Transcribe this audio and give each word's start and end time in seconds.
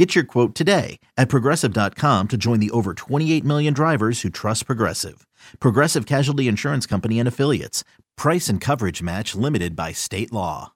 Get 0.00 0.14
your 0.14 0.24
quote 0.24 0.54
today 0.54 0.98
at 1.18 1.28
progressive.com 1.28 2.28
to 2.28 2.38
join 2.38 2.58
the 2.58 2.70
over 2.70 2.94
28 2.94 3.44
million 3.44 3.74
drivers 3.74 4.22
who 4.22 4.30
trust 4.30 4.64
Progressive. 4.64 5.26
Progressive 5.60 6.06
Casualty 6.06 6.48
Insurance 6.48 6.86
Company 6.86 7.18
and 7.18 7.28
Affiliates. 7.28 7.84
Price 8.16 8.48
and 8.48 8.62
coverage 8.62 9.02
match 9.02 9.34
limited 9.34 9.76
by 9.76 9.92
state 9.92 10.32
law. 10.32 10.72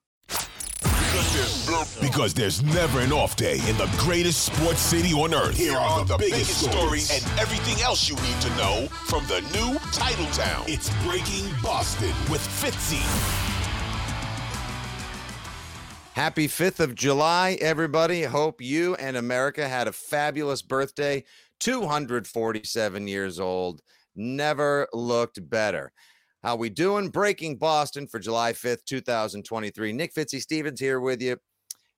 Because 2.02 2.34
there's 2.34 2.62
never 2.64 3.00
an 3.00 3.14
off 3.14 3.34
day 3.34 3.54
in 3.66 3.78
the 3.78 3.90
greatest 3.96 4.44
sports 4.44 4.80
city 4.80 5.14
on 5.14 5.32
earth. 5.32 5.56
Here 5.56 5.72
are 5.72 6.04
the, 6.04 6.18
biggest 6.18 6.70
stories 6.70 7.10
and 7.10 7.40
everything 7.40 7.82
else 7.82 8.06
you 8.06 8.16
need 8.16 8.38
to 8.42 8.50
know 8.58 8.88
from 9.06 9.24
the 9.26 9.40
new 9.54 9.78
title 9.90 10.26
town. 10.32 10.66
It's 10.68 10.90
Breaking 11.02 11.50
Boston 11.62 12.12
with 12.30 12.46
Fitzy. 12.60 13.53
Happy 16.14 16.46
5th 16.46 16.78
of 16.78 16.94
July, 16.94 17.58
everybody. 17.60 18.22
Hope 18.22 18.60
you 18.60 18.94
and 18.94 19.16
America 19.16 19.68
had 19.68 19.88
a 19.88 19.92
fabulous 19.92 20.62
birthday. 20.62 21.24
247 21.58 23.08
years 23.08 23.40
old. 23.40 23.80
Never 24.14 24.86
looked 24.92 25.50
better. 25.50 25.90
How 26.44 26.54
we 26.54 26.70
doing? 26.70 27.08
Breaking 27.08 27.56
Boston 27.56 28.06
for 28.06 28.20
July 28.20 28.52
5th, 28.52 28.84
2023. 28.84 29.92
Nick 29.92 30.14
Fitzy 30.14 30.40
Stevens 30.40 30.78
here 30.78 31.00
with 31.00 31.20
you. 31.20 31.36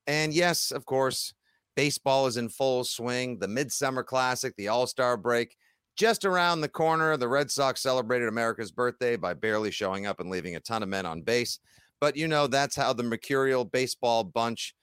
And 0.07 0.33
yes, 0.33 0.71
of 0.71 0.87
course, 0.87 1.35
baseball 1.77 2.27
is 2.27 2.39
in 2.39 2.49
full 2.49 2.85
swing. 2.85 3.39
The 3.39 3.49
Midsummer 3.49 4.03
Classic, 4.03 4.55
the 4.57 4.69
All-Star 4.69 5.19
break, 5.19 5.55
just 5.95 6.25
around 6.25 6.63
the 6.63 6.71
corner. 6.71 7.19
The 7.19 7.29
Red 7.29 7.51
Sox 7.51 7.83
celebrated 7.83 8.29
America's 8.29 8.73
birthday 8.73 9.17
by 9.17 9.35
barely 9.35 9.71
showing 9.71 10.07
up 10.07 10.21
and 10.21 10.31
leaving 10.31 10.57
a 10.57 10.61
ton 10.61 10.83
of 10.83 10.89
men 10.89 11.05
on 11.05 11.21
base. 11.21 11.59
But 12.01 12.17
you 12.17 12.29
know, 12.29 12.47
that's 12.47 12.77
how 12.77 12.93
the 12.93 13.03
Mercurial 13.03 13.65
Baseball 13.65 14.25
Bunch 14.25 14.75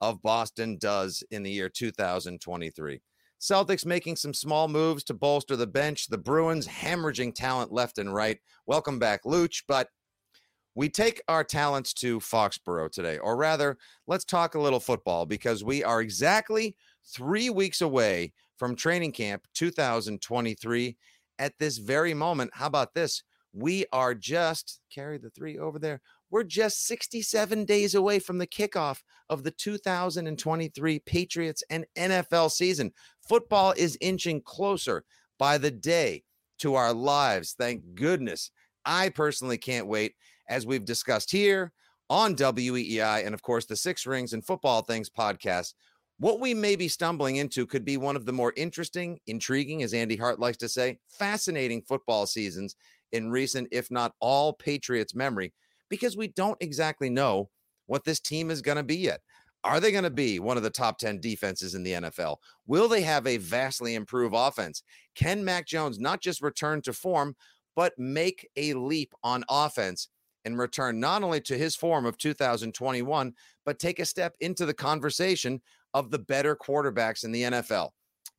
of 0.00 0.22
Boston 0.22 0.78
does 0.78 1.22
in 1.30 1.42
the 1.42 1.50
year 1.50 1.68
2023. 1.68 3.00
Celtics 3.40 3.84
making 3.84 4.16
some 4.16 4.32
small 4.32 4.68
moves 4.68 5.02
to 5.04 5.14
bolster 5.14 5.56
the 5.56 5.66
bench. 5.66 6.06
The 6.06 6.18
Bruins 6.18 6.66
hemorrhaging 6.66 7.34
talent 7.34 7.72
left 7.72 7.98
and 7.98 8.14
right. 8.14 8.38
Welcome 8.66 8.98
back, 8.98 9.24
Luch. 9.24 9.64
But 9.66 9.88
we 10.74 10.88
take 10.88 11.22
our 11.28 11.44
talents 11.44 11.92
to 11.94 12.20
Foxborough 12.20 12.90
today, 12.90 13.18
or 13.18 13.36
rather, 13.36 13.76
let's 14.06 14.24
talk 14.24 14.54
a 14.54 14.60
little 14.60 14.80
football 14.80 15.26
because 15.26 15.62
we 15.62 15.84
are 15.84 16.00
exactly 16.00 16.76
three 17.04 17.50
weeks 17.50 17.80
away 17.80 18.32
from 18.56 18.74
training 18.74 19.12
camp 19.12 19.44
2023 19.54 20.96
at 21.38 21.52
this 21.58 21.78
very 21.78 22.14
moment. 22.14 22.50
How 22.54 22.66
about 22.66 22.94
this? 22.94 23.22
We 23.52 23.84
are 23.92 24.14
just 24.14 24.80
carry 24.88 25.18
the 25.18 25.30
three 25.30 25.58
over 25.58 25.78
there. 25.78 26.00
We're 26.32 26.44
just 26.44 26.86
67 26.86 27.66
days 27.66 27.94
away 27.94 28.18
from 28.18 28.38
the 28.38 28.46
kickoff 28.46 29.02
of 29.28 29.42
the 29.42 29.50
2023 29.50 30.98
Patriots 31.00 31.62
and 31.68 31.84
NFL 31.94 32.50
season. 32.50 32.92
Football 33.28 33.74
is 33.76 33.98
inching 34.00 34.40
closer 34.40 35.04
by 35.38 35.58
the 35.58 35.70
day 35.70 36.24
to 36.60 36.74
our 36.74 36.94
lives. 36.94 37.54
Thank 37.58 37.82
goodness. 37.94 38.50
I 38.86 39.10
personally 39.10 39.58
can't 39.58 39.86
wait, 39.86 40.14
as 40.48 40.64
we've 40.64 40.86
discussed 40.86 41.30
here 41.30 41.70
on 42.08 42.34
WEEI 42.34 43.26
and, 43.26 43.34
of 43.34 43.42
course, 43.42 43.66
the 43.66 43.76
Six 43.76 44.06
Rings 44.06 44.32
and 44.32 44.42
Football 44.42 44.80
Things 44.80 45.10
podcast. 45.10 45.74
What 46.18 46.40
we 46.40 46.54
may 46.54 46.76
be 46.76 46.88
stumbling 46.88 47.36
into 47.36 47.66
could 47.66 47.84
be 47.84 47.98
one 47.98 48.16
of 48.16 48.24
the 48.24 48.32
more 48.32 48.54
interesting, 48.56 49.18
intriguing, 49.26 49.82
as 49.82 49.92
Andy 49.92 50.16
Hart 50.16 50.40
likes 50.40 50.56
to 50.58 50.68
say, 50.70 50.98
fascinating 51.10 51.82
football 51.82 52.26
seasons 52.26 52.74
in 53.12 53.30
recent, 53.30 53.68
if 53.70 53.90
not 53.90 54.14
all, 54.18 54.54
Patriots 54.54 55.14
memory 55.14 55.52
because 55.92 56.16
we 56.16 56.28
don't 56.28 56.56
exactly 56.62 57.10
know 57.10 57.50
what 57.84 58.02
this 58.02 58.18
team 58.18 58.50
is 58.50 58.62
going 58.62 58.78
to 58.78 58.82
be 58.82 58.96
yet. 58.96 59.20
Are 59.62 59.78
they 59.78 59.92
going 59.92 60.04
to 60.04 60.10
be 60.10 60.40
one 60.40 60.56
of 60.56 60.62
the 60.62 60.70
top 60.70 60.96
10 60.96 61.20
defenses 61.20 61.74
in 61.74 61.82
the 61.82 61.92
NFL? 61.92 62.38
Will 62.66 62.88
they 62.88 63.02
have 63.02 63.26
a 63.26 63.36
vastly 63.36 63.94
improved 63.94 64.34
offense? 64.34 64.82
Can 65.14 65.44
Mac 65.44 65.66
Jones 65.66 65.98
not 65.98 66.22
just 66.22 66.40
return 66.40 66.80
to 66.82 66.94
form, 66.94 67.36
but 67.76 67.92
make 67.98 68.48
a 68.56 68.72
leap 68.72 69.12
on 69.22 69.44
offense 69.50 70.08
and 70.46 70.58
return 70.58 70.98
not 70.98 71.22
only 71.22 71.42
to 71.42 71.58
his 71.58 71.76
form 71.76 72.06
of 72.06 72.16
2021, 72.16 73.34
but 73.66 73.78
take 73.78 73.98
a 73.98 74.06
step 74.06 74.34
into 74.40 74.64
the 74.64 74.72
conversation 74.72 75.60
of 75.92 76.10
the 76.10 76.20
better 76.20 76.56
quarterbacks 76.56 77.22
in 77.22 77.32
the 77.32 77.42
NFL? 77.42 77.90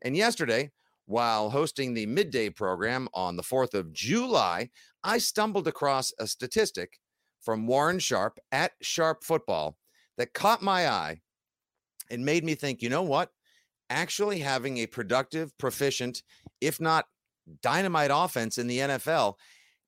And 0.01 0.17
yesterday, 0.17 0.71
while 1.05 1.51
hosting 1.51 1.93
the 1.93 2.07
midday 2.07 2.49
program 2.49 3.07
on 3.13 3.35
the 3.35 3.43
4th 3.43 3.75
of 3.75 3.93
July, 3.93 4.71
I 5.03 5.19
stumbled 5.19 5.67
across 5.67 6.11
a 6.17 6.25
statistic 6.25 6.97
from 7.43 7.67
Warren 7.67 7.99
Sharp 7.99 8.39
at 8.51 8.71
Sharp 8.81 9.23
Football 9.23 9.77
that 10.17 10.33
caught 10.33 10.61
my 10.61 10.87
eye 10.87 11.21
and 12.09 12.25
made 12.25 12.43
me 12.43 12.55
think, 12.55 12.81
you 12.81 12.89
know 12.89 13.03
what? 13.03 13.29
Actually 13.89 14.39
having 14.39 14.77
a 14.77 14.87
productive, 14.87 15.55
proficient, 15.57 16.23
if 16.61 16.79
not 16.79 17.05
dynamite 17.61 18.11
offense 18.13 18.57
in 18.57 18.67
the 18.67 18.79
NFL 18.79 19.35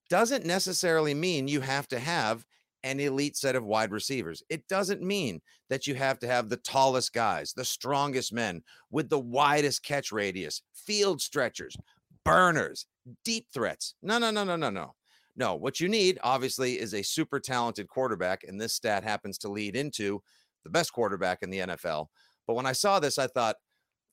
doesn't 0.09 0.45
necessarily 0.45 1.13
mean 1.13 1.47
you 1.47 1.61
have 1.61 1.87
to 1.87 1.99
have 1.99 2.45
an 2.83 2.99
elite 2.99 3.35
set 3.35 3.55
of 3.55 3.65
wide 3.65 3.91
receivers. 3.91 4.43
It 4.49 4.67
doesn't 4.67 5.01
mean 5.01 5.41
that 5.69 5.87
you 5.87 5.95
have 5.95 6.19
to 6.19 6.27
have 6.27 6.49
the 6.49 6.57
tallest 6.57 7.13
guys, 7.13 7.53
the 7.53 7.65
strongest 7.65 8.31
men 8.31 8.61
with 8.91 9.09
the 9.09 9.19
widest 9.19 9.83
catch 9.83 10.11
radius, 10.11 10.61
field 10.73 11.19
stretchers, 11.19 11.75
burners, 12.23 12.85
deep 13.23 13.47
threats. 13.51 13.95
No, 14.03 14.19
no, 14.19 14.29
no, 14.29 14.43
no, 14.43 14.55
no, 14.55 14.69
no. 14.69 14.93
No, 15.35 15.55
what 15.55 15.79
you 15.79 15.89
need 15.89 16.17
obviously 16.23 16.79
is 16.79 16.93
a 16.93 17.01
super 17.01 17.39
talented 17.39 17.87
quarterback, 17.87 18.43
and 18.47 18.59
this 18.59 18.73
stat 18.73 19.03
happens 19.03 19.37
to 19.39 19.49
lead 19.49 19.75
into 19.75 20.21
the 20.63 20.69
best 20.69 20.93
quarterback 20.93 21.43
in 21.43 21.49
the 21.49 21.59
NFL. 21.59 22.07
But 22.47 22.55
when 22.55 22.65
I 22.65 22.71
saw 22.71 22.99
this, 22.99 23.19
I 23.19 23.27
thought 23.27 23.57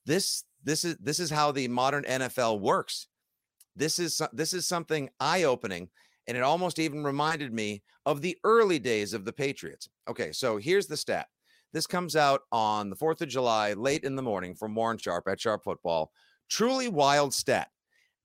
this 0.04 0.44
this 0.64 0.84
is 0.84 0.96
this 1.00 1.20
is 1.20 1.30
how 1.30 1.52
the 1.52 1.68
modern 1.68 2.04
NFL 2.04 2.60
works. 2.60 3.08
This 3.76 3.98
is 3.98 4.20
this 4.32 4.52
is 4.52 4.66
something 4.66 5.10
eye-opening 5.20 5.88
and 6.26 6.36
it 6.36 6.42
almost 6.42 6.78
even 6.78 7.04
reminded 7.04 7.52
me 7.52 7.82
of 8.06 8.20
the 8.20 8.36
early 8.44 8.78
days 8.78 9.12
of 9.12 9.24
the 9.24 9.32
Patriots. 9.32 9.88
Okay, 10.08 10.32
so 10.32 10.56
here's 10.56 10.86
the 10.86 10.96
stat. 10.96 11.26
This 11.72 11.86
comes 11.86 12.16
out 12.16 12.42
on 12.52 12.90
the 12.90 12.96
4th 12.96 13.22
of 13.22 13.28
July, 13.28 13.72
late 13.72 14.04
in 14.04 14.14
the 14.14 14.22
morning 14.22 14.54
from 14.54 14.74
Warren 14.74 14.98
Sharp 14.98 15.26
at 15.26 15.40
Sharp 15.40 15.64
Football. 15.64 16.12
Truly 16.48 16.88
wild 16.88 17.32
stat 17.32 17.68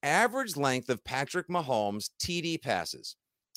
average 0.08 0.58
length 0.58 0.90
of 0.90 1.04
Patrick 1.04 1.48
Mahomes' 1.48 2.10
TD 2.20 2.62
passes. 2.62 3.16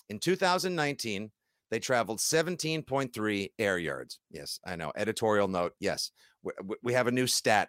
In 0.08 0.18
2019, 0.18 1.30
they 1.70 1.78
traveled 1.78 2.18
17.3 2.18 3.52
air 3.58 3.78
yards. 3.78 4.18
Yes, 4.30 4.58
I 4.66 4.76
know. 4.76 4.92
Editorial 4.96 5.48
note. 5.48 5.72
Yes, 5.78 6.10
we, 6.42 6.52
we 6.82 6.92
have 6.92 7.06
a 7.06 7.12
new 7.12 7.26
stat 7.26 7.68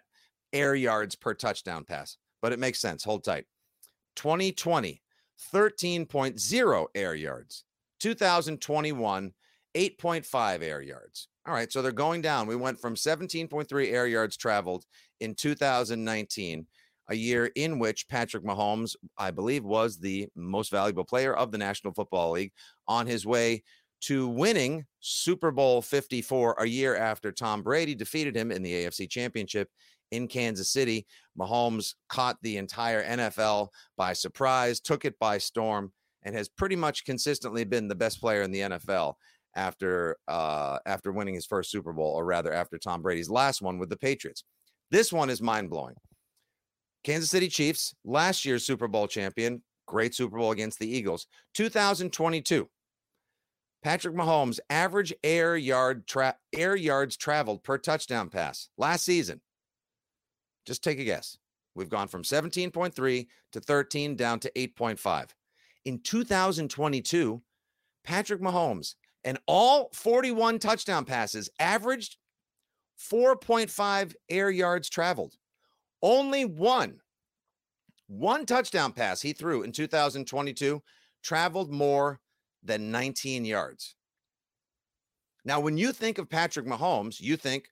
air 0.52 0.74
yards 0.74 1.14
per 1.14 1.34
touchdown 1.34 1.84
pass, 1.84 2.16
but 2.42 2.52
it 2.52 2.58
makes 2.58 2.80
sense. 2.80 3.04
Hold 3.04 3.24
tight. 3.24 3.46
2020, 4.16 5.00
13.0 5.54 6.86
air 6.94 7.14
yards. 7.14 7.64
2021, 8.00 9.32
8.5 9.74 10.62
air 10.62 10.82
yards. 10.82 11.28
All 11.46 11.54
right, 11.54 11.72
so 11.72 11.82
they're 11.82 11.92
going 11.92 12.22
down. 12.22 12.46
We 12.46 12.56
went 12.56 12.80
from 12.80 12.94
17.3 12.94 13.92
air 13.92 14.06
yards 14.06 14.36
traveled 14.36 14.84
in 15.20 15.34
2019 15.34 16.66
a 17.08 17.14
year 17.14 17.50
in 17.56 17.78
which 17.78 18.08
Patrick 18.08 18.44
Mahomes, 18.44 18.94
I 19.18 19.30
believe, 19.30 19.64
was 19.64 19.98
the 19.98 20.28
most 20.36 20.70
valuable 20.70 21.04
player 21.04 21.34
of 21.34 21.52
the 21.52 21.58
National 21.58 21.92
Football 21.92 22.32
League 22.32 22.52
on 22.86 23.06
his 23.06 23.26
way 23.26 23.62
to 24.02 24.28
winning 24.28 24.84
Super 25.00 25.50
Bowl 25.50 25.80
54 25.80 26.56
a 26.58 26.66
year 26.66 26.96
after 26.96 27.30
Tom 27.30 27.62
Brady 27.62 27.94
defeated 27.94 28.36
him 28.36 28.50
in 28.50 28.62
the 28.62 28.72
AFC 28.72 29.08
Championship 29.08 29.68
in 30.10 30.28
Kansas 30.28 30.70
City. 30.70 31.06
Mahomes 31.38 31.94
caught 32.08 32.36
the 32.42 32.56
entire 32.56 33.04
NFL 33.04 33.68
by 33.96 34.12
surprise, 34.12 34.80
took 34.80 35.04
it 35.04 35.18
by 35.18 35.38
storm, 35.38 35.92
and 36.24 36.34
has 36.34 36.48
pretty 36.48 36.76
much 36.76 37.04
consistently 37.04 37.64
been 37.64 37.88
the 37.88 37.94
best 37.94 38.20
player 38.20 38.42
in 38.42 38.50
the 38.50 38.60
NFL 38.60 39.14
after 39.54 40.16
uh, 40.28 40.78
after 40.86 41.12
winning 41.12 41.34
his 41.34 41.46
first 41.46 41.70
Super 41.70 41.92
Bowl, 41.92 42.14
or 42.14 42.24
rather 42.24 42.52
after 42.52 42.78
Tom 42.78 43.02
Brady's 43.02 43.30
last 43.30 43.62
one 43.62 43.78
with 43.78 43.88
the 43.88 43.96
Patriots. 43.96 44.44
This 44.90 45.12
one 45.12 45.30
is 45.30 45.40
mind 45.40 45.70
blowing. 45.70 45.94
Kansas 47.04 47.30
City 47.30 47.48
Chiefs, 47.48 47.94
last 48.04 48.44
year's 48.44 48.64
Super 48.64 48.88
Bowl 48.88 49.08
champion, 49.08 49.62
great 49.86 50.14
Super 50.14 50.38
Bowl 50.38 50.52
against 50.52 50.78
the 50.78 50.88
Eagles. 50.88 51.26
2022, 51.54 52.68
Patrick 53.82 54.14
Mahomes 54.14 54.60
average 54.70 55.12
air 55.24 55.56
yard 55.56 56.06
tra- 56.06 56.36
air 56.52 56.76
yards 56.76 57.16
traveled 57.16 57.64
per 57.64 57.78
touchdown 57.78 58.28
pass 58.28 58.68
last 58.78 59.04
season. 59.04 59.40
Just 60.64 60.84
take 60.84 61.00
a 61.00 61.04
guess. 61.04 61.36
We've 61.74 61.88
gone 61.88 62.06
from 62.06 62.22
17.3 62.22 63.26
to 63.52 63.60
13 63.60 64.14
down 64.14 64.38
to 64.40 64.52
8.5. 64.52 65.30
In 65.84 66.00
2022, 66.00 67.42
Patrick 68.04 68.40
Mahomes 68.40 68.94
and 69.24 69.38
all 69.46 69.90
41 69.94 70.58
touchdown 70.58 71.04
passes 71.04 71.50
averaged 71.58 72.16
4.5 73.00 74.14
air 74.28 74.50
yards 74.50 74.88
traveled. 74.88 75.34
Only 76.02 76.44
one, 76.44 76.98
one 78.08 78.44
touchdown 78.44 78.92
pass 78.92 79.22
he 79.22 79.32
threw 79.32 79.62
in 79.62 79.72
2022 79.72 80.82
traveled 81.22 81.72
more 81.72 82.20
than 82.62 82.90
19 82.90 83.44
yards. 83.44 83.94
Now, 85.44 85.60
when 85.60 85.76
you 85.76 85.92
think 85.92 86.18
of 86.18 86.28
Patrick 86.28 86.66
Mahomes, 86.66 87.20
you 87.20 87.36
think 87.36 87.66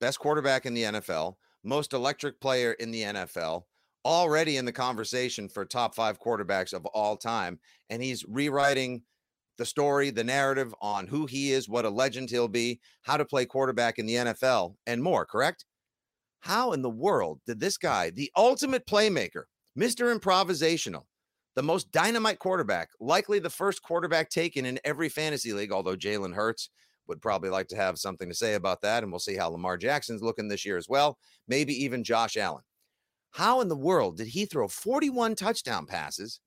best 0.00 0.18
quarterback 0.18 0.66
in 0.66 0.74
the 0.74 0.84
NFL, 0.84 1.34
most 1.64 1.92
electric 1.92 2.40
player 2.40 2.72
in 2.72 2.90
the 2.90 3.02
NFL, 3.02 3.64
already 4.04 4.56
in 4.56 4.64
the 4.64 4.72
conversation 4.72 5.48
for 5.48 5.64
top 5.64 5.94
five 5.94 6.20
quarterbacks 6.20 6.72
of 6.72 6.86
all 6.86 7.16
time. 7.16 7.58
And 7.90 8.02
he's 8.02 8.24
rewriting 8.28 9.02
the 9.58 9.66
story, 9.66 10.10
the 10.10 10.22
narrative 10.22 10.72
on 10.80 11.08
who 11.08 11.26
he 11.26 11.52
is, 11.52 11.68
what 11.68 11.84
a 11.84 11.90
legend 11.90 12.30
he'll 12.30 12.48
be, 12.48 12.80
how 13.02 13.16
to 13.16 13.24
play 13.24 13.44
quarterback 13.44 13.98
in 13.98 14.06
the 14.06 14.14
NFL, 14.14 14.74
and 14.86 15.02
more, 15.02 15.26
correct? 15.26 15.64
How 16.40 16.72
in 16.72 16.82
the 16.82 16.90
world 16.90 17.40
did 17.46 17.60
this 17.60 17.76
guy, 17.76 18.10
the 18.10 18.30
ultimate 18.36 18.86
playmaker, 18.86 19.44
Mr. 19.78 20.16
Improvisational, 20.16 21.04
the 21.54 21.62
most 21.62 21.90
dynamite 21.90 22.38
quarterback, 22.38 22.90
likely 23.00 23.38
the 23.38 23.50
first 23.50 23.82
quarterback 23.82 24.30
taken 24.30 24.64
in 24.64 24.78
every 24.84 25.08
fantasy 25.08 25.52
league, 25.52 25.72
although 25.72 25.96
Jalen 25.96 26.34
Hurts 26.34 26.70
would 27.08 27.22
probably 27.22 27.50
like 27.50 27.68
to 27.68 27.76
have 27.76 27.98
something 27.98 28.28
to 28.28 28.34
say 28.34 28.54
about 28.54 28.82
that. 28.82 29.02
And 29.02 29.10
we'll 29.10 29.18
see 29.18 29.36
how 29.36 29.48
Lamar 29.48 29.76
Jackson's 29.76 30.22
looking 30.22 30.48
this 30.48 30.64
year 30.64 30.76
as 30.76 30.88
well. 30.88 31.18
Maybe 31.48 31.72
even 31.84 32.04
Josh 32.04 32.36
Allen. 32.36 32.62
How 33.30 33.60
in 33.60 33.68
the 33.68 33.76
world 33.76 34.16
did 34.16 34.28
he 34.28 34.46
throw 34.46 34.68
41 34.68 35.34
touchdown 35.34 35.86
passes 35.86 36.40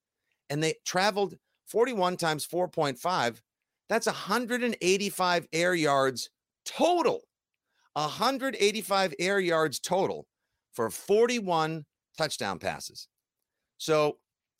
and 0.49 0.63
they 0.63 0.75
traveled 0.85 1.35
41 1.67 2.17
times 2.17 2.47
4.5? 2.47 3.41
That's 3.89 4.07
185 4.07 5.47
air 5.51 5.75
yards 5.75 6.29
total. 6.65 7.21
185 7.93 9.13
air 9.19 9.39
yards 9.39 9.79
total 9.79 10.27
for 10.73 10.89
41 10.89 11.85
touchdown 12.17 12.59
passes. 12.59 13.07
So 13.77 14.17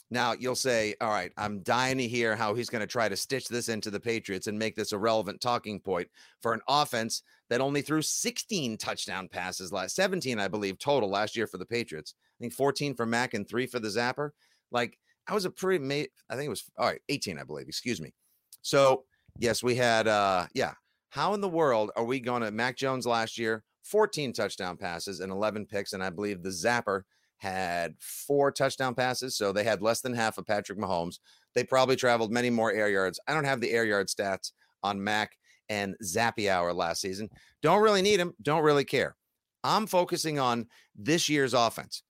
now 0.10 0.34
you'll 0.38 0.56
say, 0.56 0.96
all 1.00 1.10
right, 1.10 1.32
I'm 1.38 1.64
dying 1.64 1.98
to 1.98 2.08
hear 2.08 2.36
how 2.36 2.54
he's 2.54 2.70
going 2.70 2.82
to 2.82 2.88
try 2.88 3.08
to 3.08 3.16
stitch 3.16 3.48
this 3.48 3.70
into 3.70 3.90
the 3.90 4.00
Patriots 4.00 4.48
and 4.48 4.60
make 4.60 4.76
this 4.76 4.92
a 4.92 4.98
relevant 4.98 5.40
talking 5.40 5.80
point 5.80 6.10
for 6.42 6.54
an 6.54 6.60
offense 6.68 7.24
that 7.50 7.62
only 7.62 7.82
threw 7.82 8.02
16 8.02 8.78
touchdown 8.78 9.30
passes 9.30 9.72
last 9.72 9.96
17, 9.96 10.38
I 10.38 10.50
believe, 10.50 10.78
total 10.80 11.10
last 11.10 11.38
year 11.38 11.48
for 11.48 11.58
the 11.58 11.66
Patriots. 11.66 12.16
I 12.40 12.44
think 12.44 12.54
14 12.54 12.94
for 12.94 13.06
Mac 13.06 13.34
and 13.34 13.48
three 13.48 13.66
for 13.66 13.80
the 13.80 13.88
Zapper. 13.88 14.32
Like 14.70 14.98
I 15.28 15.34
was 15.34 15.46
a 15.46 15.50
pretty. 15.50 16.10
I 16.30 16.36
think 16.36 16.48
it 16.48 16.50
was 16.50 16.64
all 16.78 16.88
right, 16.88 17.02
18, 17.08 17.40
I 17.40 17.44
believe. 17.44 17.68
Excuse 17.70 18.02
me. 18.02 18.14
So 18.62 19.06
yes, 19.40 19.64
we 19.64 19.76
had 19.76 20.08
uh 20.08 20.48
yeah. 20.54 20.74
How 21.12 21.34
in 21.34 21.42
the 21.42 21.50
world 21.50 21.92
are 21.98 22.06
we 22.06 22.22
going 22.22 22.42
to 22.42 22.52
Mac 22.52 22.78
Jones 22.78 23.06
last 23.06 23.38
year? 23.38 23.66
14 23.84 24.32
touchdown 24.32 24.78
passes 24.78 25.20
and 25.20 25.30
11 25.30 25.66
picks, 25.66 25.92
and 25.92 26.02
I 26.02 26.10
believe 26.10 26.42
the 26.42 26.50
Zapper 26.50 27.02
had 27.36 27.96
four 28.00 28.50
touchdown 28.50 28.96
passes, 28.96 29.36
so 29.36 29.52
they 29.52 29.66
had 29.66 29.82
less 29.82 30.00
than 30.00 30.14
half 30.14 30.38
of 30.38 30.48
Patrick 30.48 30.80
Mahomes. 30.80 31.20
They 31.54 31.66
probably 31.66 31.98
traveled 31.98 32.32
many 32.32 32.50
more 32.50 32.72
air 32.72 32.88
yards. 32.88 33.20
I 33.28 33.34
don't 33.34 33.44
have 33.44 33.60
the 33.60 33.72
air 33.72 33.84
yard 33.84 34.08
stats 34.08 34.54
on 34.84 35.04
Mac 35.04 35.38
and 35.68 35.96
Zappy 36.02 36.50
Hour 36.50 36.72
last 36.72 37.02
season. 37.02 37.30
Don't 37.62 37.82
really 37.82 38.02
need 38.02 38.22
them. 38.22 38.34
Don't 38.42 38.64
really 38.64 38.86
care. 38.86 39.18
I'm 39.66 39.88
focusing 39.88 40.40
on 40.40 40.68
this 40.96 41.28
year's 41.28 41.54
offense. 41.54 42.04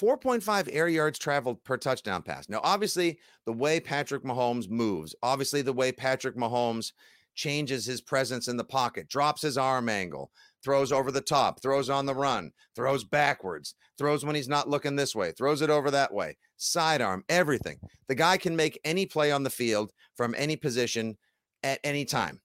4.5 0.00 0.70
air 0.72 0.88
yards 0.88 1.18
traveled 1.18 1.62
per 1.62 1.76
touchdown 1.76 2.22
pass. 2.22 2.48
Now, 2.48 2.60
obviously, 2.64 3.18
the 3.44 3.52
way 3.52 3.80
Patrick 3.80 4.22
Mahomes 4.24 4.70
moves, 4.70 5.14
obviously, 5.22 5.60
the 5.60 5.74
way 5.74 5.92
Patrick 5.92 6.36
Mahomes 6.36 6.92
changes 7.34 7.84
his 7.84 8.00
presence 8.00 8.48
in 8.48 8.56
the 8.56 8.64
pocket, 8.64 9.08
drops 9.08 9.42
his 9.42 9.56
arm 9.56 9.88
angle, 9.88 10.30
throws 10.62 10.92
over 10.92 11.10
the 11.10 11.20
top, 11.20 11.62
throws 11.62 11.88
on 11.88 12.06
the 12.06 12.14
run, 12.14 12.52
throws 12.76 13.04
backwards, 13.04 13.74
throws 13.98 14.24
when 14.24 14.34
he's 14.34 14.48
not 14.48 14.68
looking 14.68 14.96
this 14.96 15.14
way, 15.14 15.32
throws 15.32 15.62
it 15.62 15.70
over 15.70 15.90
that 15.90 16.12
way, 16.12 16.36
sidearm, 16.56 17.24
everything. 17.28 17.78
The 18.08 18.14
guy 18.14 18.36
can 18.36 18.56
make 18.56 18.80
any 18.84 19.06
play 19.06 19.32
on 19.32 19.42
the 19.42 19.50
field 19.50 19.92
from 20.16 20.34
any 20.36 20.56
position 20.56 21.16
at 21.62 21.80
any 21.84 22.04
time. 22.04 22.40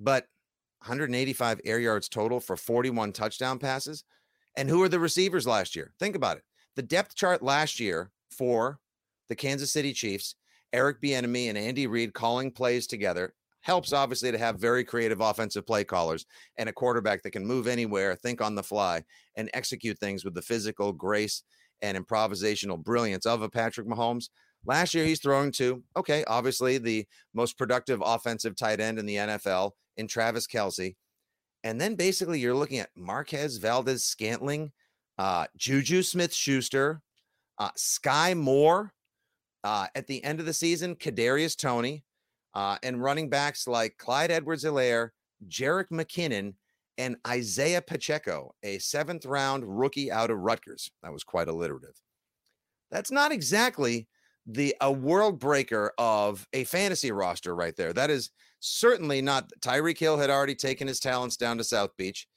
But 0.00 0.26
185 0.80 1.60
air 1.64 1.78
yards 1.78 2.08
total 2.08 2.40
for 2.40 2.56
41 2.56 3.12
touchdown 3.12 3.58
passes. 3.58 4.04
And 4.56 4.68
who 4.68 4.82
are 4.82 4.88
the 4.88 5.00
receivers 5.00 5.46
last 5.46 5.74
year? 5.74 5.92
Think 5.98 6.14
about 6.14 6.36
it. 6.36 6.44
The 6.76 6.82
depth 6.82 7.14
chart 7.14 7.42
last 7.42 7.80
year 7.80 8.10
for 8.30 8.78
the 9.28 9.34
Kansas 9.34 9.72
City 9.72 9.92
Chiefs, 9.92 10.34
Eric 10.72 11.00
Bieniemy 11.00 11.48
and 11.48 11.56
Andy 11.56 11.86
Reid 11.86 12.12
calling 12.12 12.50
plays 12.50 12.86
together 12.86 13.32
helps 13.64 13.94
obviously 13.94 14.30
to 14.30 14.36
have 14.36 14.60
very 14.60 14.84
creative 14.84 15.22
offensive 15.22 15.66
play 15.66 15.84
callers 15.84 16.26
and 16.58 16.68
a 16.68 16.72
quarterback 16.72 17.22
that 17.22 17.30
can 17.30 17.46
move 17.46 17.66
anywhere, 17.66 18.14
think 18.14 18.42
on 18.42 18.54
the 18.54 18.62
fly, 18.62 19.02
and 19.36 19.50
execute 19.54 19.98
things 19.98 20.22
with 20.22 20.34
the 20.34 20.42
physical 20.42 20.92
grace 20.92 21.42
and 21.80 21.96
improvisational 21.96 22.82
brilliance 22.82 23.24
of 23.24 23.40
a 23.40 23.48
Patrick 23.48 23.86
Mahomes. 23.86 24.28
Last 24.66 24.92
year, 24.92 25.06
he's 25.06 25.20
throwing 25.20 25.50
to, 25.52 25.82
okay, 25.96 26.24
obviously 26.26 26.76
the 26.76 27.06
most 27.32 27.56
productive 27.56 28.02
offensive 28.04 28.54
tight 28.54 28.80
end 28.80 28.98
in 28.98 29.06
the 29.06 29.16
NFL 29.16 29.70
in 29.96 30.08
Travis 30.08 30.46
Kelce. 30.46 30.94
And 31.62 31.80
then 31.80 31.94
basically 31.94 32.40
you're 32.40 32.54
looking 32.54 32.80
at 32.80 32.90
Marquez 32.94 33.56
Valdes-Scantling, 33.56 34.72
uh, 35.16 35.46
Juju 35.56 36.02
Smith 36.02 36.34
Schuster, 36.34 37.00
uh, 37.58 37.70
Sky 37.76 38.34
Moore. 38.34 38.92
Uh, 39.62 39.86
at 39.94 40.06
the 40.06 40.22
end 40.22 40.40
of 40.40 40.44
the 40.44 40.52
season, 40.52 40.94
Kadarius 40.94 41.56
Toney, 41.56 42.04
uh, 42.54 42.76
and 42.82 43.02
running 43.02 43.28
backs 43.28 43.66
like 43.66 43.96
Clyde 43.98 44.30
Edwards-Helaire, 44.30 45.10
Jerick 45.48 45.88
McKinnon, 45.90 46.54
and 46.96 47.16
Isaiah 47.26 47.82
Pacheco, 47.82 48.54
a 48.62 48.78
seventh 48.78 49.26
round 49.26 49.64
rookie 49.66 50.12
out 50.12 50.30
of 50.30 50.38
Rutgers. 50.38 50.90
That 51.02 51.12
was 51.12 51.24
quite 51.24 51.48
alliterative. 51.48 52.00
That's 52.90 53.10
not 53.10 53.32
exactly 53.32 54.06
the 54.46 54.76
a 54.80 54.92
world 54.92 55.40
breaker 55.40 55.92
of 55.98 56.46
a 56.52 56.64
fantasy 56.64 57.10
roster 57.10 57.54
right 57.56 57.74
there. 57.76 57.92
That 57.92 58.10
is 58.10 58.30
certainly 58.60 59.20
not 59.22 59.50
Tyreek 59.60 59.98
Hill 59.98 60.18
had 60.18 60.30
already 60.30 60.54
taken 60.54 60.86
his 60.86 61.00
talents 61.00 61.36
down 61.36 61.58
to 61.58 61.64
South 61.64 61.90
Beach. 61.96 62.28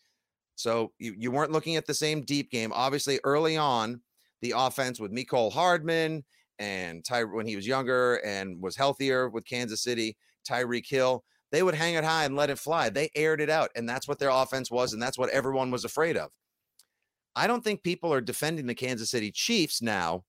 So 0.55 0.91
you, 0.97 1.13
you 1.17 1.29
weren't 1.31 1.51
looking 1.51 1.75
at 1.75 1.85
the 1.85 1.93
same 1.93 2.23
deep 2.23 2.49
game. 2.49 2.71
Obviously, 2.73 3.19
early 3.23 3.57
on, 3.57 4.01
the 4.41 4.53
offense 4.55 4.99
with 4.99 5.11
Mecole 5.11 5.51
Hardman 5.51 6.23
and 6.59 7.03
Ty 7.03 7.25
when 7.25 7.47
he 7.47 7.55
was 7.55 7.67
younger 7.67 8.15
and 8.25 8.61
was 8.61 8.75
healthier 8.75 9.29
with 9.29 9.45
Kansas 9.45 9.81
City, 9.81 10.17
Tyreek 10.47 10.87
Hill, 10.87 11.23
they 11.51 11.63
would 11.63 11.75
hang 11.75 11.95
it 11.95 12.03
high 12.03 12.25
and 12.25 12.35
let 12.35 12.49
it 12.49 12.59
fly. 12.59 12.89
They 12.89 13.09
aired 13.15 13.41
it 13.41 13.49
out, 13.49 13.69
and 13.75 13.87
that's 13.87 14.07
what 14.07 14.19
their 14.19 14.29
offense 14.29 14.69
was, 14.69 14.93
and 14.93 15.01
that's 15.01 15.17
what 15.17 15.29
everyone 15.29 15.71
was 15.71 15.85
afraid 15.85 16.17
of. 16.17 16.31
I 17.35 17.47
don't 17.47 17.63
think 17.63 17.83
people 17.83 18.11
are 18.13 18.21
defending 18.21 18.65
the 18.65 18.75
Kansas 18.75 19.11
City 19.11 19.31
Chiefs 19.31 19.81
now 19.81 20.23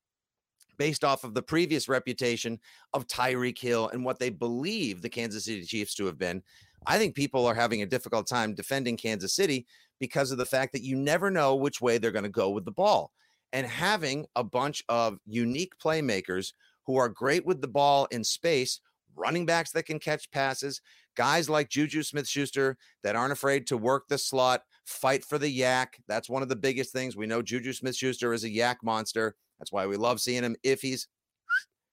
based 0.77 1.05
off 1.05 1.25
of 1.25 1.35
the 1.35 1.43
previous 1.43 1.89
reputation 1.89 2.61
of 2.95 3.07
Tyreek 3.07 3.59
Hill 3.59 3.89
and 3.89 4.05
what 4.05 4.19
they 4.19 4.31
believe 4.31 5.03
the 5.03 5.09
Kansas 5.09 5.47
City 5.47 5.63
Chiefs 5.63 5.95
to 5.97 6.07
have 6.07 6.19
been. 6.19 6.43
I 6.87 6.99
think 6.99 7.15
people 7.15 7.47
are 7.47 7.55
having 7.55 7.83
a 7.83 7.87
difficult 7.87 8.29
time 8.29 8.55
defending 8.55 8.97
Kansas 8.97 9.35
City 9.35 9.67
because 9.99 10.31
of 10.31 10.39
the 10.39 10.47
fact 10.47 10.73
that 10.73 10.85
you 10.85 10.97
never 10.97 11.31
know 11.31 11.57
which 11.57 11.81
way 11.81 11.99
they're 11.99 12.13
going 12.13 12.23
to 12.23 12.31
go 12.31 12.51
with 12.51 12.65
the 12.65 12.71
ball 12.71 13.11
and 13.53 13.67
having 13.67 14.27
a 14.37 14.45
bunch 14.45 14.83
of 14.89 15.19
unique 15.27 15.73
playmakers 15.83 16.53
who 16.87 16.97
are 16.97 17.09
great 17.09 17.45
with 17.45 17.61
the 17.61 17.69
ball 17.69 18.07
in 18.11 18.25
space, 18.25 18.81
running 19.15 19.47
backs 19.47 19.73
that 19.73 19.87
can 19.87 19.99
catch 19.99 20.31
passes, 20.31 20.81
guys 21.17 21.51
like 21.51 21.69
Juju 21.69 22.03
Smith 22.03 22.29
Schuster 22.29 22.77
that 23.03 23.17
aren't 23.17 23.33
afraid 23.33 23.67
to 23.67 23.77
work 23.77 24.09
the 24.09 24.19
slot, 24.19 24.63
fight 24.85 25.25
for 25.25 25.39
the 25.39 25.61
YAC. 25.61 25.89
That's 26.07 26.31
one 26.31 26.43
of 26.43 26.49
the 26.49 26.57
biggest 26.57 26.93
things. 26.93 27.17
We 27.17 27.27
know 27.27 27.43
Juju 27.43 27.73
Smith 27.73 27.97
Schuster 27.97 28.33
is 28.33 28.45
a 28.45 28.51
YAC 28.51 28.77
monster. 28.83 29.35
That's 29.59 29.73
why 29.73 29.87
we 29.87 29.97
love 29.97 30.21
seeing 30.21 30.45
him 30.45 30.57
if 30.63 30.81
he's 30.81 31.09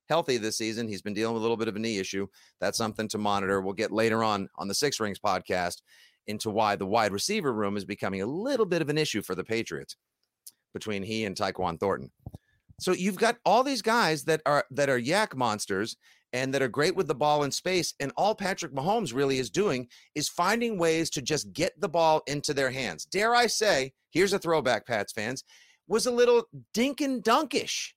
healthy 0.08 0.38
this 0.38 0.58
season. 0.58 0.88
He's 0.88 1.02
been 1.02 1.14
dealing 1.14 1.34
with 1.34 1.42
a 1.42 1.44
little 1.44 1.58
bit 1.58 1.68
of 1.68 1.76
a 1.76 1.80
knee 1.80 1.98
issue. 1.98 2.28
That's 2.62 2.78
something 2.78 3.08
to 3.10 3.18
monitor. 3.18 3.62
We'll 3.62 3.74
get 3.74 3.92
later 3.92 4.24
on 4.24 4.48
on 4.56 4.68
the 4.68 4.76
Six 4.76 5.00
Rings 5.00 5.20
podcast 5.20 5.82
into 6.28 6.50
why 6.50 6.76
the 6.76 6.86
wide 6.86 7.12
receiver 7.12 7.54
room 7.54 7.78
is 7.78 7.86
becoming 7.86 8.22
a 8.22 8.28
little 8.28 8.66
bit 8.66 8.82
of 8.82 8.90
an 8.90 8.98
issue 8.98 9.22
for 9.22 9.36
the 9.36 9.44
Patriots 9.44 9.96
between 10.76 11.02
he 11.02 11.26
and 11.26 11.36
Tyquan 11.36 11.80
Thornton. 11.80 12.12
So 12.80 12.92
you've 12.92 13.18
got 13.18 13.38
all 13.46 13.64
these 13.64 13.82
guys 13.82 14.26
that 14.26 14.42
are 14.46 14.66
that 14.72 14.90
are 14.90 15.00
YAC 15.00 15.34
monsters 15.34 15.96
and 16.34 16.54
that 16.54 16.62
are 16.62 16.68
great 16.68 16.98
with 16.98 17.08
the 17.08 17.16
ball 17.16 17.44
in 17.46 17.52
space. 17.52 17.94
And 18.02 18.12
all 18.18 18.36
Patrick 18.36 18.74
Mahomes 18.74 19.16
really 19.16 19.40
is 19.40 19.50
doing 19.50 19.88
is 20.16 20.28
finding 20.28 20.78
ways 20.78 21.10
to 21.12 21.22
just 21.22 21.54
get 21.54 21.80
the 21.80 21.88
ball 21.88 22.22
into 22.28 22.54
their 22.54 22.70
hands. 22.70 23.06
Dare 23.06 23.34
I 23.34 23.48
say, 23.48 23.94
here's 24.12 24.34
a 24.34 24.40
throwback, 24.40 24.86
Pats 24.86 25.14
fans, 25.14 25.46
was 25.88 26.06
a 26.06 26.12
little 26.12 26.44
dink 26.74 27.00
and 27.00 27.24
dunkish. 27.24 27.94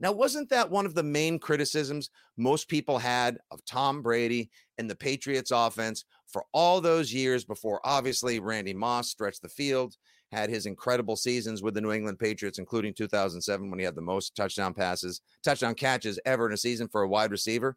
Now, 0.00 0.10
wasn't 0.10 0.48
that 0.48 0.70
one 0.70 0.86
of 0.86 0.94
the 0.94 1.02
main 1.02 1.38
criticisms 1.38 2.10
most 2.36 2.68
people 2.68 2.98
had 2.98 3.38
of 3.50 3.64
Tom 3.66 4.02
Brady 4.02 4.50
and 4.78 4.90
the 4.90 4.96
Patriots 4.96 5.52
offense 5.52 6.04
for 6.26 6.44
all 6.54 6.80
those 6.80 7.12
years 7.12 7.44
before 7.44 7.80
obviously 7.84 8.40
Randy 8.40 8.74
Moss 8.74 9.10
stretched 9.10 9.42
the 9.42 9.48
field 9.48 9.96
had 10.32 10.50
his 10.50 10.66
incredible 10.66 11.14
seasons 11.14 11.62
with 11.62 11.74
the 11.74 11.80
New 11.80 11.92
England 11.92 12.18
Patriots, 12.18 12.58
including 12.58 12.94
2007 12.94 13.70
when 13.70 13.78
he 13.78 13.84
had 13.84 13.94
the 13.94 14.00
most 14.00 14.34
touchdown 14.34 14.74
passes, 14.74 15.20
touchdown 15.44 15.74
catches 15.74 16.18
ever 16.24 16.46
in 16.46 16.54
a 16.54 16.56
season 16.56 16.88
for 16.88 17.02
a 17.02 17.08
wide 17.08 17.30
receiver. 17.30 17.76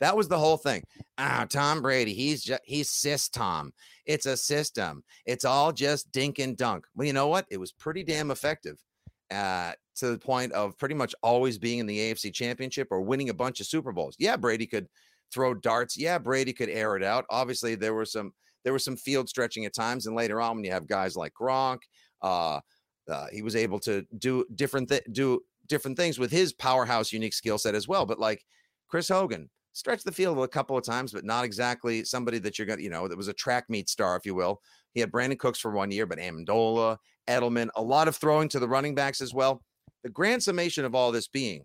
That 0.00 0.16
was 0.16 0.28
the 0.28 0.38
whole 0.38 0.56
thing. 0.56 0.82
Ah, 1.18 1.46
Tom 1.48 1.82
Brady, 1.82 2.14
he's 2.14 2.42
just 2.42 2.62
he's 2.64 2.88
sis 2.88 3.28
Tom. 3.28 3.72
It's 4.06 4.24
a 4.24 4.36
system. 4.36 5.04
It's 5.26 5.44
all 5.44 5.72
just 5.72 6.10
dink 6.10 6.38
and 6.38 6.56
dunk. 6.56 6.86
Well, 6.96 7.06
you 7.06 7.12
know 7.12 7.28
what? 7.28 7.44
It 7.50 7.60
was 7.60 7.72
pretty 7.72 8.02
damn 8.02 8.30
effective. 8.30 8.82
Uh, 9.30 9.72
to 9.96 10.08
the 10.08 10.18
point 10.18 10.50
of 10.52 10.76
pretty 10.78 10.94
much 10.94 11.14
always 11.22 11.58
being 11.58 11.78
in 11.78 11.86
the 11.86 11.98
AFC 11.98 12.32
championship 12.32 12.88
or 12.90 13.02
winning 13.02 13.28
a 13.28 13.34
bunch 13.34 13.60
of 13.60 13.66
Super 13.66 13.92
Bowls. 13.92 14.16
Yeah, 14.18 14.36
Brady 14.36 14.66
could 14.66 14.88
throw 15.32 15.54
darts. 15.54 15.96
Yeah, 15.96 16.18
Brady 16.18 16.54
could 16.54 16.70
air 16.70 16.96
it 16.96 17.04
out. 17.04 17.26
Obviously, 17.30 17.74
there 17.74 17.94
were 17.94 18.06
some 18.06 18.32
there 18.64 18.72
was 18.72 18.84
some 18.84 18.96
field 18.96 19.28
stretching 19.28 19.64
at 19.64 19.74
times, 19.74 20.06
and 20.06 20.16
later 20.16 20.40
on, 20.40 20.56
when 20.56 20.64
you 20.64 20.72
have 20.72 20.86
guys 20.86 21.16
like 21.16 21.32
Gronk, 21.40 21.80
uh, 22.22 22.60
uh, 23.08 23.26
he 23.32 23.42
was 23.42 23.56
able 23.56 23.78
to 23.80 24.06
do 24.18 24.44
different 24.54 24.88
th- 24.88 25.04
do 25.12 25.40
different 25.66 25.96
things 25.96 26.18
with 26.18 26.30
his 26.30 26.52
powerhouse, 26.52 27.12
unique 27.12 27.34
skill 27.34 27.58
set 27.58 27.74
as 27.74 27.88
well. 27.88 28.04
But 28.04 28.18
like 28.18 28.44
Chris 28.88 29.08
Hogan, 29.08 29.48
stretched 29.72 30.04
the 30.04 30.12
field 30.12 30.38
a 30.38 30.48
couple 30.48 30.76
of 30.76 30.84
times, 30.84 31.12
but 31.12 31.24
not 31.24 31.44
exactly 31.44 32.04
somebody 32.04 32.38
that 32.38 32.58
you're 32.58 32.66
gonna, 32.66 32.82
you 32.82 32.90
know, 32.90 33.08
that 33.08 33.16
was 33.16 33.28
a 33.28 33.32
track 33.32 33.64
meet 33.68 33.88
star, 33.88 34.16
if 34.16 34.26
you 34.26 34.34
will. 34.34 34.60
He 34.92 35.00
had 35.00 35.12
Brandin 35.12 35.38
Cooks 35.38 35.60
for 35.60 35.70
one 35.70 35.90
year, 35.90 36.06
but 36.06 36.18
Amendola, 36.18 36.98
Edelman, 37.28 37.68
a 37.76 37.82
lot 37.82 38.08
of 38.08 38.16
throwing 38.16 38.48
to 38.50 38.58
the 38.58 38.68
running 38.68 38.94
backs 38.94 39.20
as 39.20 39.32
well. 39.32 39.62
The 40.02 40.10
grand 40.10 40.42
summation 40.42 40.84
of 40.84 40.94
all 40.94 41.12
this 41.12 41.28
being 41.28 41.64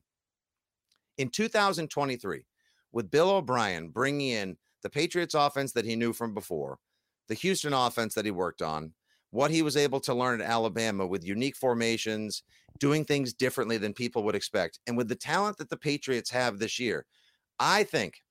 in 1.18 1.30
2023, 1.30 2.46
with 2.92 3.12
Bill 3.12 3.30
O'Brien 3.30 3.90
bringing 3.90 4.30
in 4.30 4.58
the 4.84 4.90
Patriots 4.90 5.34
offense 5.34 5.72
that 5.74 5.86
he 5.86 5.96
knew 5.96 6.14
from 6.14 6.34
before, 6.34 6.78
the 7.28 7.36
Houston 7.36 7.74
offense 7.74 8.14
that 8.16 8.26
he 8.26 8.32
worked 8.32 8.62
on, 8.62 8.94
what 9.32 9.52
he 9.52 9.62
was 9.62 9.78
able 9.78 10.00
to 10.02 10.14
learn 10.14 10.42
at 10.42 10.50
Alabama 10.50 11.06
with 11.06 11.26
unique 11.26 11.56
formations, 11.56 12.44
doing 12.80 13.04
things 13.04 13.34
differently 13.34 13.78
than 13.78 13.94
people 13.94 14.24
would 14.24 14.36
expect. 14.36 14.80
And 14.88 14.98
with 14.98 15.08
the 15.08 15.16
talent 15.16 15.58
that 15.58 15.70
the 15.70 15.78
Patriots 15.78 16.30
have 16.30 16.60
this 16.60 16.80
year, 16.80 17.06
I 17.60 17.84
think 17.84 18.22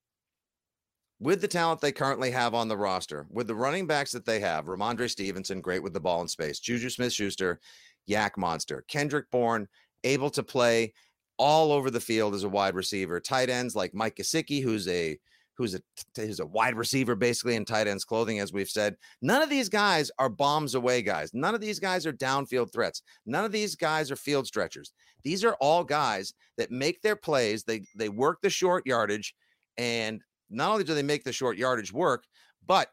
with 1.20 1.40
the 1.40 1.48
talent 1.48 1.80
they 1.80 1.92
currently 1.92 2.30
have 2.30 2.54
on 2.54 2.68
the 2.68 2.76
roster, 2.76 3.26
with 3.30 3.46
the 3.46 3.54
running 3.54 3.86
backs 3.86 4.12
that 4.12 4.26
they 4.26 4.40
have, 4.40 4.66
Rhamondre 4.66 5.10
Stevenson, 5.10 5.60
great 5.60 5.82
with 5.82 5.92
the 5.92 6.00
ball 6.00 6.20
in 6.22 6.28
space, 6.28 6.58
Juju 6.60 6.90
Smith 6.90 7.12
Schuster, 7.12 7.60
YAC 8.08 8.36
Monster, 8.36 8.84
Kendrick 8.88 9.30
Bourne, 9.30 9.68
able 10.02 10.30
to 10.30 10.42
play 10.42 10.92
all 11.38 11.72
over 11.72 11.90
the 11.90 12.00
field 12.00 12.34
as 12.34 12.44
a 12.44 12.48
wide 12.48 12.74
receiver, 12.74 13.20
tight 13.20 13.50
ends 13.50 13.74
like 13.74 13.94
Mike 13.94 14.16
Gesicki, 14.16 14.62
who's 14.62 14.86
a 14.88 15.18
who's 15.56 15.74
a 15.74 15.80
who's 16.16 16.40
a 16.40 16.46
wide 16.46 16.76
receiver 16.76 17.14
basically 17.14 17.54
in 17.54 17.64
tight 17.64 17.86
ends 17.86 18.04
clothing, 18.04 18.40
as 18.40 18.52
we've 18.52 18.68
said. 18.68 18.96
None 19.22 19.42
of 19.42 19.50
these 19.50 19.68
guys 19.68 20.10
are 20.18 20.28
bombs 20.28 20.74
away 20.74 21.02
guys. 21.02 21.30
None 21.32 21.54
of 21.54 21.60
these 21.60 21.78
guys 21.78 22.06
are 22.06 22.12
downfield 22.12 22.72
threats. 22.72 23.02
None 23.26 23.44
of 23.44 23.52
these 23.52 23.76
guys 23.76 24.10
are 24.10 24.16
field 24.16 24.46
stretchers. 24.46 24.92
These 25.22 25.44
are 25.44 25.56
all 25.60 25.84
guys 25.84 26.34
that 26.58 26.70
make 26.70 27.00
their 27.02 27.16
plays. 27.16 27.64
They 27.64 27.82
they 27.96 28.08
work 28.08 28.38
the 28.42 28.50
short 28.50 28.86
yardage, 28.86 29.34
and 29.76 30.20
not 30.50 30.70
only 30.70 30.84
do 30.84 30.94
they 30.94 31.02
make 31.02 31.24
the 31.24 31.32
short 31.32 31.56
yardage 31.56 31.92
work, 31.92 32.24
but 32.66 32.88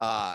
uh, 0.00 0.34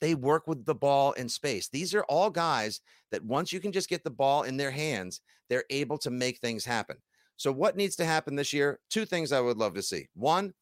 they 0.00 0.14
work 0.14 0.46
with 0.46 0.64
the 0.64 0.74
ball 0.74 1.12
in 1.12 1.28
space. 1.28 1.68
These 1.68 1.94
are 1.94 2.04
all 2.04 2.30
guys 2.30 2.80
that 3.10 3.24
once 3.24 3.52
you 3.52 3.60
can 3.60 3.72
just 3.72 3.88
get 3.88 4.04
the 4.04 4.10
ball 4.10 4.42
in 4.42 4.56
their 4.56 4.70
hands, 4.70 5.20
they're 5.48 5.64
able 5.70 5.98
to 5.98 6.10
make 6.10 6.38
things 6.38 6.64
happen. 6.64 6.96
So, 7.36 7.50
what 7.52 7.76
needs 7.76 7.96
to 7.96 8.04
happen 8.04 8.36
this 8.36 8.52
year? 8.52 8.78
Two 8.90 9.04
things 9.04 9.32
I 9.32 9.40
would 9.40 9.56
love 9.56 9.74
to 9.74 9.82
see. 9.82 10.08
One, 10.14 10.52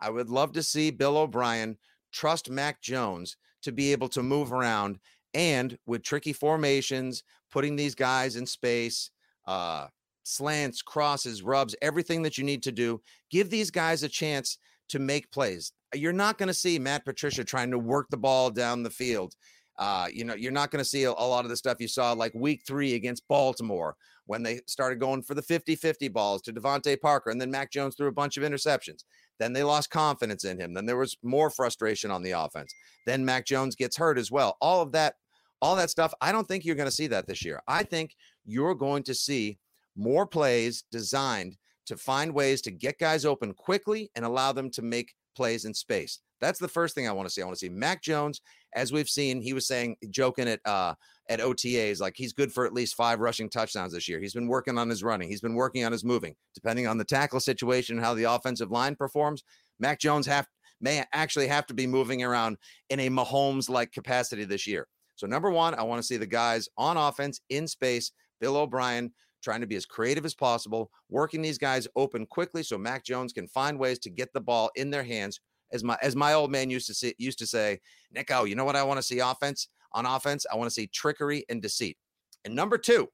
I 0.00 0.10
would 0.10 0.30
love 0.30 0.52
to 0.52 0.62
see 0.62 0.90
Bill 0.90 1.16
O'Brien 1.16 1.76
trust 2.12 2.50
Mac 2.50 2.80
Jones 2.80 3.36
to 3.62 3.72
be 3.72 3.92
able 3.92 4.08
to 4.08 4.22
move 4.22 4.52
around 4.52 4.98
and 5.34 5.78
with 5.86 6.02
tricky 6.02 6.32
formations, 6.32 7.22
putting 7.50 7.76
these 7.76 7.94
guys 7.94 8.36
in 8.36 8.46
space, 8.46 9.10
uh, 9.46 9.88
slants, 10.24 10.82
crosses, 10.82 11.42
rubs, 11.42 11.74
everything 11.82 12.22
that 12.22 12.38
you 12.38 12.44
need 12.44 12.62
to 12.62 12.72
do. 12.72 13.00
Give 13.30 13.50
these 13.50 13.70
guys 13.70 14.02
a 14.02 14.08
chance 14.08 14.58
to 14.88 14.98
make 14.98 15.30
plays. 15.30 15.72
You're 15.94 16.12
not 16.12 16.38
going 16.38 16.48
to 16.48 16.54
see 16.54 16.78
Matt 16.78 17.04
Patricia 17.04 17.44
trying 17.44 17.70
to 17.70 17.78
work 17.78 18.06
the 18.10 18.16
ball 18.16 18.50
down 18.50 18.82
the 18.82 18.90
field. 18.90 19.34
Uh, 19.78 20.08
you 20.12 20.24
know, 20.24 20.34
you're 20.34 20.52
not 20.52 20.70
going 20.70 20.82
to 20.82 20.88
see 20.88 21.04
a, 21.04 21.10
a, 21.10 21.12
lot 21.12 21.44
of 21.44 21.50
the 21.50 21.56
stuff 21.56 21.80
you 21.80 21.86
saw 21.86 22.12
like 22.12 22.34
week 22.34 22.62
three 22.66 22.94
against 22.94 23.26
Baltimore 23.28 23.94
when 24.26 24.42
they 24.42 24.60
started 24.66 24.98
going 24.98 25.22
for 25.22 25.34
the 25.34 25.42
50 25.42 25.76
50 25.76 26.08
balls 26.08 26.42
to 26.42 26.52
DeVante 26.52 27.00
Parker 27.00 27.30
and 27.30 27.40
then 27.40 27.50
Mac 27.50 27.70
Jones 27.70 27.94
threw 27.94 28.08
a 28.08 28.12
bunch 28.12 28.36
of 28.36 28.42
interceptions. 28.42 29.04
Then 29.38 29.52
they 29.52 29.62
lost 29.62 29.90
confidence 29.90 30.44
in 30.44 30.58
him. 30.58 30.74
Then 30.74 30.86
there 30.86 30.96
was 30.96 31.16
more 31.22 31.50
frustration 31.50 32.10
on 32.10 32.22
the 32.22 32.32
offense. 32.32 32.72
Then 33.06 33.24
Mac 33.24 33.46
Jones 33.46 33.76
gets 33.76 33.96
hurt 33.96 34.18
as 34.18 34.30
well. 34.30 34.56
All 34.60 34.82
of 34.82 34.92
that, 34.92 35.14
all 35.62 35.76
that 35.76 35.90
stuff, 35.90 36.12
I 36.20 36.32
don't 36.32 36.46
think 36.46 36.64
you're 36.64 36.74
going 36.74 36.88
to 36.88 36.94
see 36.94 37.06
that 37.08 37.26
this 37.26 37.44
year. 37.44 37.60
I 37.68 37.82
think 37.82 38.14
you're 38.44 38.74
going 38.74 39.02
to 39.04 39.14
see 39.14 39.58
more 39.96 40.26
plays 40.26 40.84
designed 40.90 41.56
to 41.86 41.96
find 41.96 42.32
ways 42.32 42.60
to 42.62 42.70
get 42.70 42.98
guys 42.98 43.24
open 43.24 43.54
quickly 43.54 44.10
and 44.14 44.24
allow 44.24 44.52
them 44.52 44.70
to 44.70 44.82
make 44.82 45.14
plays 45.34 45.64
in 45.64 45.74
space. 45.74 46.20
That's 46.40 46.58
the 46.58 46.68
first 46.68 46.94
thing 46.94 47.08
I 47.08 47.12
want 47.12 47.28
to 47.28 47.32
see. 47.32 47.42
I 47.42 47.44
want 47.44 47.56
to 47.56 47.66
see 47.66 47.68
Mac 47.68 48.02
Jones, 48.02 48.40
as 48.74 48.92
we've 48.92 49.08
seen, 49.08 49.40
he 49.40 49.52
was 49.52 49.66
saying, 49.66 49.96
joking 50.10 50.48
at 50.48 50.60
uh 50.64 50.94
at 51.28 51.40
OTAs, 51.40 52.00
like 52.00 52.14
he's 52.16 52.32
good 52.32 52.52
for 52.52 52.64
at 52.64 52.72
least 52.72 52.94
five 52.94 53.20
rushing 53.20 53.50
touchdowns 53.50 53.92
this 53.92 54.08
year. 54.08 54.18
He's 54.18 54.32
been 54.32 54.48
working 54.48 54.78
on 54.78 54.88
his 54.88 55.02
running, 55.02 55.28
he's 55.28 55.40
been 55.40 55.54
working 55.54 55.84
on 55.84 55.92
his 55.92 56.04
moving. 56.04 56.34
Depending 56.54 56.86
on 56.86 56.98
the 56.98 57.04
tackle 57.04 57.40
situation 57.40 57.96
and 57.96 58.04
how 58.04 58.14
the 58.14 58.24
offensive 58.24 58.70
line 58.70 58.96
performs, 58.96 59.42
Mac 59.78 60.00
Jones 60.00 60.26
have 60.26 60.46
may 60.80 61.04
actually 61.12 61.48
have 61.48 61.66
to 61.66 61.74
be 61.74 61.86
moving 61.86 62.22
around 62.22 62.56
in 62.90 63.00
a 63.00 63.10
Mahomes 63.10 63.68
like 63.68 63.92
capacity 63.92 64.44
this 64.44 64.66
year. 64.66 64.86
So 65.16 65.26
number 65.26 65.50
one, 65.50 65.74
I 65.74 65.82
want 65.82 66.00
to 66.00 66.06
see 66.06 66.16
the 66.16 66.26
guys 66.26 66.68
on 66.76 66.96
offense 66.96 67.40
in 67.50 67.66
space. 67.66 68.12
Bill 68.40 68.56
O'Brien 68.56 69.12
trying 69.42 69.60
to 69.60 69.66
be 69.66 69.76
as 69.76 69.86
creative 69.86 70.24
as 70.24 70.34
possible, 70.34 70.90
working 71.08 71.42
these 71.42 71.58
guys 71.58 71.88
open 71.96 72.26
quickly 72.26 72.62
so 72.62 72.78
Mac 72.78 73.04
Jones 73.04 73.32
can 73.32 73.48
find 73.48 73.78
ways 73.78 73.98
to 74.00 74.10
get 74.10 74.32
the 74.32 74.40
ball 74.40 74.70
in 74.76 74.90
their 74.90 75.02
hands. 75.02 75.40
As 75.72 75.84
my 75.84 75.98
as 76.02 76.16
my 76.16 76.32
old 76.32 76.50
man 76.50 76.70
used 76.70 76.86
to 76.86 76.94
say, 76.94 77.14
used 77.18 77.38
to 77.40 77.46
say, 77.46 77.80
Nico, 78.12 78.44
you 78.44 78.54
know 78.54 78.64
what 78.64 78.76
I 78.76 78.82
want 78.82 78.98
to 78.98 79.02
see 79.02 79.18
offense 79.18 79.68
on 79.92 80.06
offense? 80.06 80.46
I 80.50 80.56
want 80.56 80.68
to 80.68 80.74
see 80.74 80.86
trickery 80.86 81.44
and 81.48 81.60
deceit. 81.60 81.96
And 82.44 82.54
number 82.54 82.78
two, 82.78 83.08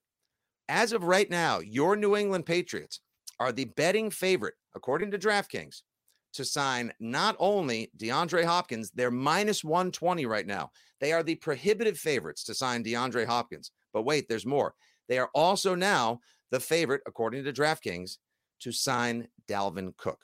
as 0.68 0.92
of 0.92 1.04
right 1.04 1.28
now, 1.28 1.60
your 1.60 1.96
New 1.96 2.16
England 2.16 2.46
Patriots 2.46 3.00
are 3.40 3.52
the 3.52 3.64
betting 3.64 4.10
favorite, 4.10 4.54
according 4.74 5.10
to 5.10 5.18
DraftKings, 5.18 5.82
to 6.34 6.44
sign 6.44 6.92
not 7.00 7.36
only 7.38 7.90
DeAndre 7.98 8.44
Hopkins, 8.44 8.90
they're 8.94 9.10
minus 9.10 9.64
120 9.64 10.26
right 10.26 10.46
now. 10.46 10.70
They 11.00 11.12
are 11.12 11.22
the 11.22 11.34
prohibitive 11.36 11.98
favorites 11.98 12.44
to 12.44 12.54
sign 12.54 12.84
DeAndre 12.84 13.26
Hopkins. 13.26 13.72
But 13.92 14.02
wait, 14.04 14.28
there's 14.28 14.46
more. 14.46 14.74
They 15.08 15.18
are 15.18 15.30
also 15.34 15.74
now 15.74 16.20
the 16.50 16.60
favorite, 16.60 17.02
according 17.06 17.44
to 17.44 17.52
DraftKings, 17.52 18.18
to 18.60 18.72
sign 18.72 19.28
Dalvin 19.48 19.96
Cook. 19.96 20.20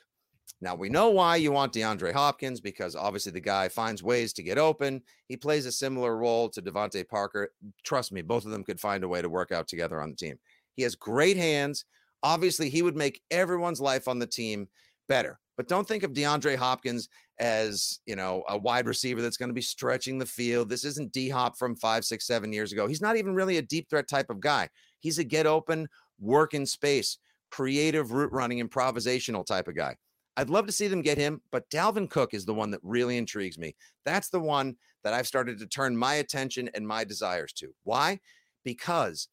Now, 0.60 0.74
we 0.74 0.90
know 0.90 1.08
why 1.08 1.36
you 1.36 1.52
want 1.52 1.72
DeAndre 1.72 2.12
Hopkins 2.12 2.60
because 2.60 2.94
obviously 2.94 3.32
the 3.32 3.40
guy 3.40 3.68
finds 3.68 4.02
ways 4.02 4.32
to 4.34 4.42
get 4.42 4.58
open. 4.58 5.02
He 5.26 5.36
plays 5.36 5.64
a 5.64 5.72
similar 5.72 6.16
role 6.16 6.50
to 6.50 6.60
DeVante 6.60 7.08
Parker. 7.08 7.52
Trust 7.82 8.12
me, 8.12 8.20
both 8.20 8.44
of 8.44 8.50
them 8.50 8.64
could 8.64 8.80
find 8.80 9.02
a 9.02 9.08
way 9.08 9.22
to 9.22 9.28
work 9.28 9.52
out 9.52 9.68
together 9.68 10.02
on 10.02 10.10
the 10.10 10.16
team. 10.16 10.38
He 10.76 10.82
has 10.82 10.94
great 10.94 11.36
hands. 11.36 11.86
Obviously, 12.22 12.68
he 12.68 12.82
would 12.82 12.96
make 12.96 13.22
everyone's 13.30 13.80
life 13.80 14.06
on 14.06 14.18
the 14.18 14.26
team 14.26 14.68
better. 15.08 15.40
But 15.56 15.68
don't 15.68 15.86
think 15.86 16.02
of 16.02 16.12
DeAndre 16.12 16.56
Hopkins 16.56 17.08
as, 17.38 18.00
you 18.06 18.16
know, 18.16 18.44
a 18.48 18.56
wide 18.56 18.86
receiver 18.86 19.20
that's 19.22 19.36
going 19.36 19.48
to 19.48 19.54
be 19.54 19.62
stretching 19.62 20.18
the 20.18 20.26
field. 20.26 20.68
This 20.68 20.84
isn't 20.84 21.12
D 21.12 21.28
Hop 21.28 21.58
from 21.58 21.76
five, 21.76 22.04
six, 22.04 22.26
seven 22.26 22.52
years 22.52 22.72
ago. 22.72 22.86
He's 22.86 23.02
not 23.02 23.16
even 23.16 23.34
really 23.34 23.56
a 23.56 23.62
deep 23.62 23.88
threat 23.88 24.08
type 24.08 24.30
of 24.30 24.40
guy. 24.40 24.68
He's 25.00 25.18
a 25.18 25.24
get 25.24 25.46
open, 25.46 25.88
work 26.18 26.54
in 26.54 26.66
space, 26.66 27.18
creative 27.50 28.12
route 28.12 28.32
running, 28.32 28.66
improvisational 28.66 29.44
type 29.44 29.68
of 29.68 29.76
guy. 29.76 29.96
I'd 30.36 30.50
love 30.50 30.66
to 30.66 30.72
see 30.72 30.88
them 30.88 31.02
get 31.02 31.18
him, 31.18 31.40
but 31.50 31.68
Dalvin 31.70 32.08
Cook 32.08 32.34
is 32.34 32.44
the 32.44 32.54
one 32.54 32.70
that 32.70 32.80
really 32.82 33.18
intrigues 33.18 33.58
me. 33.58 33.74
That's 34.04 34.30
the 34.30 34.40
one 34.40 34.76
that 35.04 35.12
I've 35.12 35.26
started 35.26 35.58
to 35.58 35.66
turn 35.66 35.96
my 35.96 36.14
attention 36.14 36.70
and 36.74 36.86
my 36.86 37.04
desires 37.04 37.52
to. 37.54 37.74
Why? 37.84 38.20
Because 38.64 39.28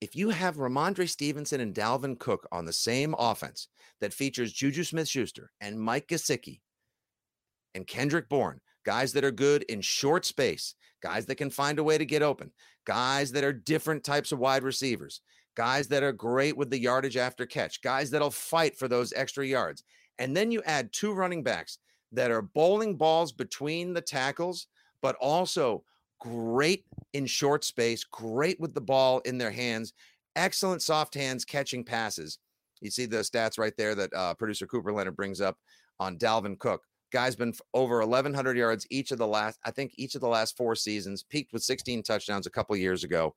if 0.00 0.14
you 0.14 0.30
have 0.30 0.56
Rhamondre 0.56 1.08
Stevenson 1.08 1.60
and 1.60 1.74
Dalvin 1.74 2.18
Cook 2.18 2.46
on 2.52 2.64
the 2.64 2.72
same 2.72 3.14
offense 3.18 3.68
that 4.00 4.12
features 4.12 4.52
Juju 4.52 4.84
Smith 4.84 5.08
Schuster 5.08 5.50
and 5.60 5.80
Mike 5.80 6.08
Gesicki 6.08 6.60
and 7.74 7.86
Kendrick 7.86 8.28
Bourne, 8.28 8.60
guys 8.84 9.12
that 9.14 9.24
are 9.24 9.30
good 9.30 9.62
in 9.64 9.80
short 9.80 10.24
space, 10.24 10.74
guys 11.02 11.26
that 11.26 11.36
can 11.36 11.50
find 11.50 11.78
a 11.78 11.84
way 11.84 11.96
to 11.98 12.04
get 12.04 12.22
open, 12.22 12.52
guys 12.86 13.32
that 13.32 13.44
are 13.44 13.52
different 13.52 14.04
types 14.04 14.32
of 14.32 14.38
wide 14.38 14.62
receivers, 14.62 15.22
guys 15.56 15.88
that 15.88 16.02
are 16.02 16.12
great 16.12 16.56
with 16.56 16.70
the 16.70 16.78
yardage 16.78 17.16
after 17.16 17.46
catch, 17.46 17.80
guys 17.80 18.10
that'll 18.10 18.30
fight 18.30 18.76
for 18.78 18.88
those 18.88 19.12
extra 19.14 19.46
yards. 19.46 19.82
And 20.18 20.36
then 20.36 20.50
you 20.50 20.62
add 20.64 20.92
two 20.92 21.12
running 21.12 21.42
backs 21.42 21.78
that 22.12 22.30
are 22.30 22.42
bowling 22.42 22.96
balls 22.96 23.32
between 23.32 23.92
the 23.92 24.00
tackles, 24.00 24.68
but 25.02 25.16
also 25.16 25.84
great 26.20 26.84
in 27.12 27.26
short 27.26 27.64
space, 27.64 28.04
great 28.04 28.58
with 28.60 28.74
the 28.74 28.80
ball 28.80 29.20
in 29.20 29.38
their 29.38 29.50
hands, 29.50 29.92
excellent 30.34 30.82
soft 30.82 31.14
hands 31.14 31.44
catching 31.44 31.84
passes. 31.84 32.38
You 32.80 32.90
see 32.90 33.06
the 33.06 33.18
stats 33.18 33.58
right 33.58 33.74
there 33.76 33.94
that 33.94 34.12
uh, 34.14 34.34
producer 34.34 34.66
Cooper 34.66 34.92
Leonard 34.92 35.16
brings 35.16 35.40
up 35.40 35.58
on 35.98 36.18
Dalvin 36.18 36.58
Cook. 36.58 36.82
Guy's 37.12 37.36
been 37.36 37.54
over 37.72 38.00
1,100 38.00 38.56
yards 38.56 38.86
each 38.90 39.10
of 39.10 39.18
the 39.18 39.26
last, 39.26 39.58
I 39.64 39.70
think, 39.70 39.92
each 39.96 40.14
of 40.14 40.20
the 40.20 40.28
last 40.28 40.56
four 40.56 40.74
seasons, 40.74 41.22
peaked 41.22 41.52
with 41.52 41.62
16 41.62 42.02
touchdowns 42.02 42.46
a 42.46 42.50
couple 42.50 42.76
years 42.76 43.04
ago. 43.04 43.34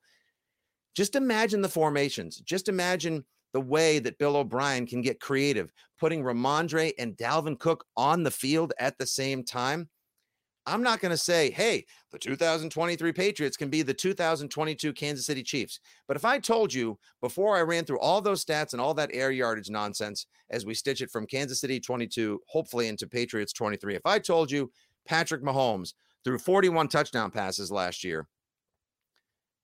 Just 0.94 1.14
imagine 1.14 1.62
the 1.62 1.68
formations. 1.68 2.38
Just 2.38 2.68
imagine 2.68 3.24
the 3.52 3.60
way 3.60 3.98
that 3.98 4.18
Bill 4.18 4.36
O'Brien 4.36 4.86
can 4.86 5.02
get 5.02 5.20
creative, 5.20 5.72
putting 5.98 6.22
Rhamondre 6.22 6.92
and 6.98 7.16
Dalvin 7.16 7.58
Cook 7.58 7.84
on 7.96 8.22
the 8.22 8.30
field 8.30 8.72
at 8.78 8.98
the 8.98 9.06
same 9.06 9.44
time. 9.44 9.88
I'm 10.66 10.82
not 10.82 11.00
going 11.00 11.10
to 11.10 11.16
say, 11.16 11.50
hey, 11.50 11.84
the 12.12 12.18
2023 12.18 13.12
Patriots 13.12 13.56
can 13.56 13.70
be 13.70 13.82
the 13.82 13.94
2022 13.94 14.92
Kansas 14.92 15.26
City 15.26 15.42
Chiefs. 15.42 15.80
But 16.06 16.16
if 16.16 16.24
I 16.24 16.38
told 16.38 16.72
you 16.72 16.98
before 17.20 17.56
I 17.56 17.62
ran 17.62 17.84
through 17.84 17.98
all 18.00 18.20
those 18.20 18.44
stats 18.44 18.72
and 18.72 18.80
all 18.80 18.94
that 18.94 19.10
air 19.12 19.30
yardage 19.30 19.70
nonsense 19.70 20.26
as 20.50 20.66
we 20.66 20.74
stitch 20.74 21.00
it 21.00 21.10
from 21.10 21.26
Kansas 21.26 21.60
City 21.60 21.80
22, 21.80 22.40
hopefully 22.46 22.88
into 22.88 23.06
Patriots 23.06 23.52
23, 23.52 23.96
if 23.96 24.04
I 24.04 24.18
told 24.18 24.50
you 24.50 24.70
Patrick 25.06 25.42
Mahomes 25.42 25.94
threw 26.24 26.38
41 26.38 26.88
touchdown 26.88 27.30
passes 27.30 27.72
last 27.72 28.04
year, 28.04 28.28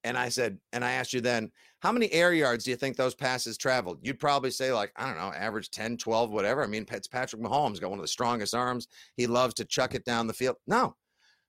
and 0.07 0.17
I 0.17 0.29
said, 0.29 0.59
and 0.73 0.85
I 0.85 0.93
asked 0.93 1.13
you 1.13 1.21
then, 1.21 1.51
how 1.81 1.93
many 1.93 2.11
air 2.13 2.33
yards 2.33 2.65
do 2.65 2.71
you 2.71 2.77
think 2.77 2.97
those 2.97 3.15
passes 3.15 3.59
traveled? 3.59 3.99
You'd 4.03 4.19
probably 4.19 4.51
say, 4.51 4.73
like, 4.73 4.93
I 4.97 5.07
don't 5.07 5.19
know, 5.19 5.33
average 5.37 5.71
10, 5.71 5.97
12, 5.97 6.31
whatever. 6.31 6.63
I 6.63 6.67
mean, 6.67 6.87
it's 6.91 7.09
Patrick 7.09 7.43
Mahomes, 7.43 7.81
got 7.81 7.91
one 7.91 7.99
of 7.99 8.05
the 8.05 8.09
strongest 8.09 8.55
arms. 8.55 8.89
He 9.17 9.27
loves 9.27 9.55
to 9.55 9.65
chuck 9.65 9.95
it 9.95 10.05
down 10.05 10.27
the 10.27 10.33
field. 10.33 10.57
No, 10.67 10.95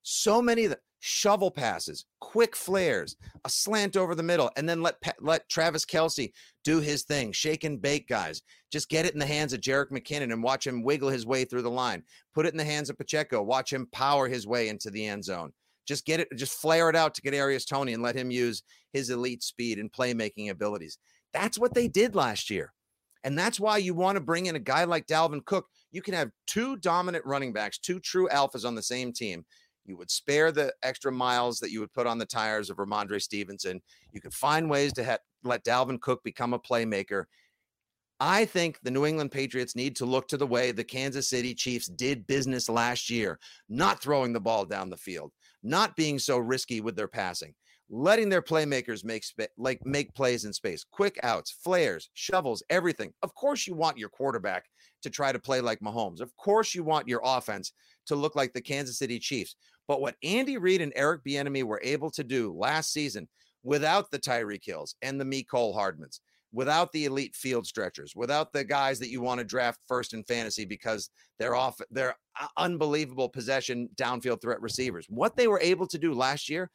so 0.02 0.42
many 0.42 0.66
of 0.66 0.72
the 0.72 0.80
shovel 1.00 1.52
passes, 1.52 2.06
quick 2.20 2.56
flares, 2.56 3.16
a 3.46 3.50
slant 3.50 3.96
over 3.96 4.16
the 4.16 4.24
middle, 4.24 4.50
and 4.58 4.68
then 4.68 4.82
let 4.82 4.96
let 5.22 5.48
Travis 5.50 5.86
Kelce 5.86 6.32
do 6.64 6.80
his 6.80 7.04
thing, 7.04 7.32
shake 7.32 7.64
and 7.64 7.82
bake 7.82 8.08
guys. 8.08 8.42
Just 8.72 8.90
get 8.90 9.06
it 9.06 9.14
in 9.14 9.20
the 9.20 9.26
hands 9.26 9.54
of 9.54 9.62
Jerick 9.62 9.92
McKinnon 9.92 10.34
and 10.34 10.42
watch 10.42 10.66
him 10.66 10.84
wiggle 10.84 11.10
his 11.10 11.26
way 11.26 11.46
through 11.46 11.62
the 11.62 11.70
line. 11.70 12.04
Put 12.34 12.46
it 12.46 12.54
in 12.54 12.58
the 12.58 12.64
hands 12.64 12.90
of 12.90 12.98
Pacheco, 12.98 13.42
watch 13.44 13.72
him 13.72 13.88
power 13.92 14.28
his 14.28 14.48
way 14.48 14.70
into 14.70 14.90
the 14.90 15.06
end 15.06 15.24
zone. 15.24 15.54
Just 15.88 16.06
get 16.06 16.20
it, 16.20 16.27
just 16.36 16.60
flare 16.60 16.89
it 16.89 16.96
out 16.96 17.15
to 17.15 17.22
get 17.22 17.34
Kadarius 17.34 17.67
Toney 17.67 17.94
and 17.94 18.03
let 18.03 18.15
him 18.15 18.29
use 18.29 18.63
his 18.94 19.10
elite 19.10 19.44
speed 19.44 19.79
and 19.79 19.91
playmaking 19.91 20.50
abilities. 20.50 20.98
That's 21.34 21.58
what 21.58 21.74
they 21.74 21.88
did 21.88 22.15
last 22.15 22.50
year. 22.50 22.74
And 23.24 23.38
that's 23.38 23.60
why 23.60 23.77
you 23.77 23.94
want 23.94 24.15
to 24.15 24.22
bring 24.22 24.46
in 24.46 24.56
a 24.56 24.60
guy 24.60 24.84
like 24.84 25.08
Dalvin 25.08 25.44
Cook. 25.46 25.67
You 25.91 26.01
can 26.01 26.13
have 26.13 26.32
two 26.46 26.77
dominant 26.77 27.25
running 27.25 27.53
backs, 27.53 27.77
two 27.77 28.00
true 28.00 28.29
alphas 28.29 28.65
on 28.65 28.75
the 28.75 28.82
same 28.82 29.12
team. 29.12 29.46
You 29.86 29.98
would 29.98 30.12
spare 30.12 30.51
the 30.51 30.74
extra 30.84 31.12
miles 31.12 31.60
that 31.60 31.72
you 31.72 31.79
would 31.79 31.94
put 31.94 32.08
on 32.08 32.17
the 32.17 32.25
tires 32.25 32.70
of 32.70 32.77
Rhamondre 32.77 33.22
Stevenson. 33.22 33.82
You 34.12 34.22
could 34.22 34.34
find 34.34 34.70
ways 34.70 34.94
to 34.94 35.03
ha- 35.03 35.17
let 35.44 35.63
Dalvin 35.63 36.00
Cook 36.01 36.24
become 36.24 36.53
a 36.53 36.60
playmaker. 36.60 37.25
I 38.20 38.46
think 38.46 38.79
the 38.82 38.91
New 38.91 39.06
England 39.06 39.32
Patriots 39.32 39.75
need 39.75 39.96
to 39.98 40.06
look 40.06 40.27
to 40.29 40.38
the 40.38 40.48
way 40.48 40.72
the 40.72 40.84
Kansas 40.84 41.29
City 41.29 41.53
Chiefs 41.53 41.88
did 41.88 42.25
business 42.27 42.67
last 42.67 43.10
year, 43.10 43.39
not 43.70 44.01
throwing 44.01 44.34
the 44.34 44.39
ball 44.39 44.65
down 44.65 44.89
the 44.89 44.98
field, 44.98 45.32
not 45.68 45.96
being 45.96 46.20
so 46.20 46.38
risky 46.38 46.82
with 46.82 46.96
their 46.96 47.08
passing, 47.08 47.54
letting 47.90 48.30
their 48.30 48.42
playmakers 48.42 49.04
make 49.04 49.24
sp- 49.28 49.54
like 49.58 49.86
make 49.86 50.14
plays 50.14 50.46
in 50.46 50.54
space, 50.54 50.86
quick 50.92 51.20
outs, 51.24 51.58
flares, 51.64 52.10
shovels, 52.14 52.64
everything. 52.70 53.12
Of 53.22 53.34
course, 53.36 53.68
you 53.68 53.76
want 53.76 53.98
your 53.98 54.10
quarterback 54.10 54.66
to 55.04 55.10
try 55.10 55.32
to 55.32 55.40
play 55.40 55.62
like 55.62 55.80
Mahomes. 55.80 56.22
Of 56.22 56.36
course, 56.36 56.74
you 56.74 56.84
want 56.84 57.08
your 57.08 57.22
offense 57.24 57.74
to 58.08 58.16
look 58.16 58.36
like 58.36 58.54
the 58.54 58.62
Kansas 58.62 58.98
City 58.98 59.20
Chiefs. 59.20 59.56
But 59.88 60.02
what 60.02 60.16
Andy 60.24 60.58
Reid 60.58 60.82
and 60.82 60.94
Eric 60.96 61.22
Bieniemy 61.26 61.64
were 61.64 61.82
able 61.84 62.12
to 62.12 62.24
do 62.24 62.54
last 62.54 62.92
season 62.92 63.28
without 63.64 64.12
the 64.12 64.20
Tyreek 64.20 64.64
Hills 64.64 64.96
and 65.02 65.20
the 65.20 65.26
Mecole 65.26 65.76
Hardmans, 65.76 66.20
without 66.58 66.92
the 66.92 67.06
elite 67.06 67.36
field 67.36 67.68
stretchers, 67.68 68.16
without 68.16 68.52
the 68.52 68.64
guys 68.64 68.98
that 68.98 69.12
you 69.12 69.22
want 69.22 69.38
to 69.38 69.44
draft 69.44 69.80
first 69.88 70.16
in 70.16 70.24
fantasy 70.24 70.66
because 70.66 71.12
they're 71.38 71.54
off, 71.54 71.80
they're 71.92 72.16
unbelievable 72.58 73.30
possession 73.30 73.88
downfield 73.96 74.42
threat 74.42 74.60
receivers. 74.60 75.06
What 75.08 75.38
they 75.38 75.48
were 75.48 75.60
able 75.62 75.86
to 75.86 76.00
do 76.00 76.16
last 76.16 76.50
year 76.50 76.72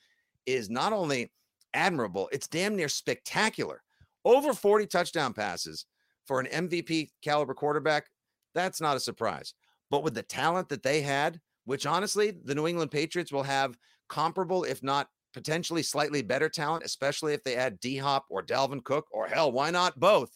is 0.46 0.70
not 0.70 0.92
only 0.92 1.32
admirable, 1.74 2.28
it's 2.30 2.46
damn 2.46 2.76
near 2.76 2.88
spectacular. 2.88 3.82
Over 4.24 4.54
40 4.54 4.86
touchdown 4.86 5.32
passes 5.32 5.86
for 6.26 6.38
an 6.38 6.68
MVP 6.68 7.08
caliber 7.20 7.52
quarterback, 7.52 8.06
that's 8.54 8.80
not 8.80 8.96
a 8.96 9.00
surprise. 9.00 9.52
But 9.90 10.04
with 10.04 10.14
the 10.14 10.22
talent 10.22 10.68
that 10.68 10.84
they 10.84 11.00
had, 11.00 11.40
which 11.64 11.86
honestly, 11.86 12.32
the 12.44 12.54
New 12.54 12.68
England 12.68 12.92
Patriots 12.92 13.32
will 13.32 13.42
have 13.42 13.76
comparable, 14.08 14.62
if 14.62 14.80
not 14.80 15.08
potentially 15.32 15.82
slightly 15.82 16.22
better 16.22 16.48
talent, 16.48 16.84
especially 16.84 17.34
if 17.34 17.42
they 17.44 17.56
add 17.56 17.80
D 17.80 17.96
Hop 17.96 18.24
or 18.28 18.42
Dalvin 18.42 18.84
Cook, 18.84 19.06
or 19.12 19.26
hell, 19.26 19.52
why 19.52 19.70
not 19.70 19.98
both? 19.98 20.30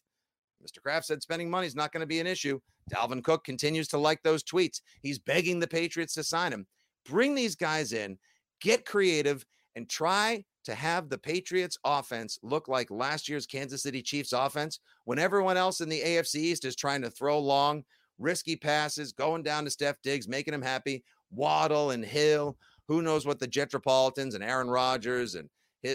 Mr. 0.64 0.82
Kraft 0.82 1.06
said 1.06 1.22
spending 1.22 1.50
money 1.50 1.66
is 1.66 1.76
not 1.76 1.92
going 1.92 2.00
to 2.00 2.06
be 2.06 2.20
an 2.20 2.26
issue. 2.26 2.59
Dalvin 2.92 3.22
Cook 3.22 3.44
continues 3.44 3.88
to 3.88 3.98
like 3.98 4.22
those 4.22 4.42
tweets. 4.42 4.80
He's 5.02 5.18
begging 5.18 5.61
the 5.61 5.66
Patriots 5.66 6.14
to 6.14 6.24
sign 6.24 6.52
him. 6.52 6.66
Bring 7.04 7.35
these 7.35 7.54
guys 7.54 7.92
in, 7.92 8.18
get 8.61 8.85
creative, 8.85 9.44
and 9.74 9.88
try 9.88 10.44
to 10.64 10.74
have 10.74 11.09
the 11.09 11.18
Patriots 11.18 11.78
offense 11.85 12.38
look 12.42 12.66
like 12.66 12.90
last 12.90 13.28
year's 13.28 13.46
Kansas 13.46 13.82
City 13.82 14.02
Chiefs 14.02 14.32
offense 14.32 14.80
when 15.04 15.18
everyone 15.18 15.56
else 15.56 15.80
in 15.80 15.88
the 15.88 16.00
AFC 16.00 16.37
East 16.37 16.64
is 16.64 16.74
trying 16.74 17.02
to 17.02 17.11
throw 17.11 17.38
long, 17.38 17.85
risky 18.18 18.56
passes, 18.56 19.12
going 19.12 19.42
down 19.42 19.64
to 19.64 19.70
Stef 19.70 19.94
Diggs, 20.02 20.26
making 20.26 20.54
him 20.54 20.62
happy. 20.62 21.04
Waddle 21.30 21.90
and 21.90 22.04
Hill. 22.04 22.56
Who 22.88 23.03
knows 23.03 23.27
what 23.27 23.38
the 23.38 23.46
Jetropolitans 23.46 24.35
and 24.35 24.44
Aaron 24.44 24.68
Rodgers 24.68 25.35
and 25.35 25.49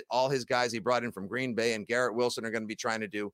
all 0.10 0.30
his 0.30 0.46
guys 0.46 0.72
he 0.72 0.80
brought 0.80 1.04
in 1.04 1.12
from 1.12 1.28
Green 1.28 1.54
Bay 1.54 1.74
and 1.74 1.88
Garrett 1.88 2.16
Wilson 2.16 2.46
are 2.46 2.52
going 2.52 2.64
to 2.64 2.68
be 2.68 2.76
trying 2.76 3.02
to 3.02 3.08
do. 3.08 3.32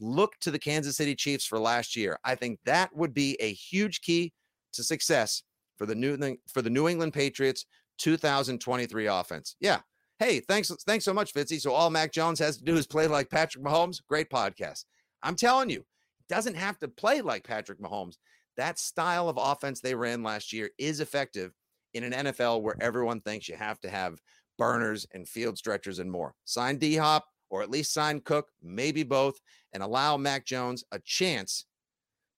Look 0.00 0.32
to 0.40 0.50
the 0.50 0.58
Kansas 0.58 0.96
City 0.96 1.14
Chiefs 1.14 1.44
for 1.44 1.58
last 1.58 1.96
year. 1.96 2.18
I 2.24 2.34
think 2.34 2.58
that 2.64 2.94
would 2.94 3.14
be 3.14 3.36
a 3.40 3.52
huge 3.52 4.00
key 4.00 4.32
to 4.72 4.82
success 4.82 5.42
for 5.76 5.86
the 5.86 5.94
New 5.94 6.36
for 6.52 6.62
the 6.62 6.70
New 6.70 6.88
England 6.88 7.12
Patriots 7.12 7.66
2023 7.98 9.06
offense. 9.06 9.56
Yeah. 9.60 9.80
Hey, 10.18 10.40
thanks 10.40 10.70
thanks 10.86 11.04
so 11.04 11.12
much, 11.12 11.32
Fitzy. 11.32 11.60
So 11.60 11.72
all 11.72 11.90
Mac 11.90 12.12
Jones 12.12 12.38
has 12.40 12.56
to 12.58 12.64
do 12.64 12.76
is 12.76 12.86
play 12.86 13.06
like 13.06 13.30
Patrick 13.30 13.64
Mahomes. 13.64 14.00
Great 14.08 14.30
podcast. 14.30 14.84
I'm 15.22 15.36
telling 15.36 15.70
you, 15.70 15.84
doesn't 16.28 16.54
have 16.56 16.78
to 16.80 16.88
play 16.88 17.20
like 17.20 17.44
Patrick 17.44 17.80
Mahomes 17.80 18.16
that 18.56 18.78
style 18.78 19.28
of 19.28 19.38
offense 19.40 19.80
they 19.80 19.94
ran 19.94 20.22
last 20.22 20.52
year 20.52 20.70
is 20.78 21.00
effective 21.00 21.52
in 21.94 22.04
an 22.04 22.26
NFL 22.26 22.62
where 22.62 22.76
everyone 22.80 23.20
thinks 23.20 23.48
you 23.48 23.56
have 23.56 23.80
to 23.80 23.88
have 23.88 24.18
burners 24.58 25.06
and 25.12 25.28
field 25.28 25.58
stretchers 25.58 25.98
and 25.98 26.10
more. 26.10 26.34
Sign 26.44 26.78
D 26.78 26.96
Hop 26.96 27.24
or 27.50 27.62
at 27.62 27.70
least 27.70 27.92
sign 27.92 28.20
Cook, 28.20 28.48
maybe 28.62 29.02
both, 29.02 29.40
and 29.72 29.82
allow 29.82 30.16
Mac 30.16 30.44
Jones 30.44 30.84
a 30.92 30.98
chance 31.04 31.66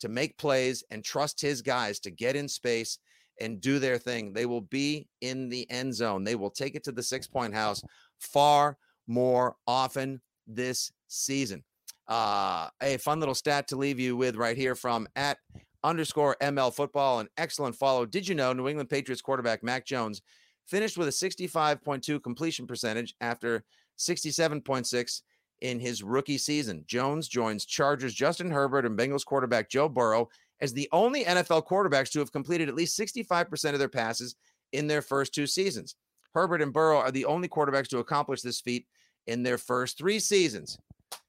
to 0.00 0.08
make 0.08 0.36
plays 0.36 0.84
and 0.90 1.02
trust 1.02 1.40
his 1.40 1.62
guys 1.62 1.98
to 2.00 2.10
get 2.10 2.36
in 2.36 2.48
space 2.48 2.98
and 3.40 3.60
do 3.60 3.78
their 3.78 3.98
thing. 3.98 4.32
They 4.32 4.46
will 4.46 4.62
be 4.62 5.08
in 5.20 5.48
the 5.48 5.70
end 5.70 5.94
zone. 5.94 6.24
They 6.24 6.34
will 6.34 6.50
take 6.50 6.74
it 6.74 6.84
to 6.84 6.92
the 6.92 7.02
six 7.02 7.26
point 7.26 7.54
house 7.54 7.82
far 8.20 8.76
more 9.06 9.56
often 9.66 10.20
this 10.46 10.92
season. 11.08 11.64
Uh, 12.08 12.68
a 12.82 12.98
fun 12.98 13.18
little 13.18 13.34
stat 13.34 13.68
to 13.68 13.76
leave 13.76 13.98
you 13.98 14.16
with 14.16 14.36
right 14.36 14.56
here 14.56 14.74
from 14.74 15.08
at 15.16 15.38
underscore 15.86 16.36
ML 16.42 16.74
football, 16.74 17.20
an 17.20 17.28
excellent 17.38 17.76
follow. 17.76 18.04
Did 18.04 18.26
you 18.26 18.34
know 18.34 18.52
New 18.52 18.68
England 18.68 18.90
Patriots 18.90 19.22
quarterback 19.22 19.62
Mac 19.62 19.86
Jones 19.86 20.20
finished 20.66 20.98
with 20.98 21.06
a 21.06 21.12
65.2 21.12 22.22
completion 22.22 22.66
percentage 22.66 23.14
after 23.20 23.64
67.6 23.96 25.22
in 25.60 25.78
his 25.78 26.02
rookie 26.02 26.38
season? 26.38 26.84
Jones 26.88 27.28
joins 27.28 27.64
Chargers 27.64 28.12
Justin 28.12 28.50
Herbert 28.50 28.84
and 28.84 28.98
Bengals 28.98 29.24
quarterback 29.24 29.70
Joe 29.70 29.88
Burrow 29.88 30.28
as 30.60 30.72
the 30.72 30.88
only 30.90 31.24
NFL 31.24 31.66
quarterbacks 31.66 32.10
to 32.10 32.18
have 32.18 32.32
completed 32.32 32.68
at 32.68 32.74
least 32.74 32.98
65% 32.98 33.72
of 33.72 33.78
their 33.78 33.88
passes 33.88 34.34
in 34.72 34.88
their 34.88 35.02
first 35.02 35.32
two 35.32 35.46
seasons. 35.46 35.94
Herbert 36.34 36.62
and 36.62 36.72
Burrow 36.72 36.98
are 36.98 37.12
the 37.12 37.26
only 37.26 37.48
quarterbacks 37.48 37.88
to 37.88 37.98
accomplish 37.98 38.42
this 38.42 38.60
feat 38.60 38.86
in 39.28 39.44
their 39.44 39.56
first 39.56 39.96
three 39.96 40.18
seasons. 40.18 40.78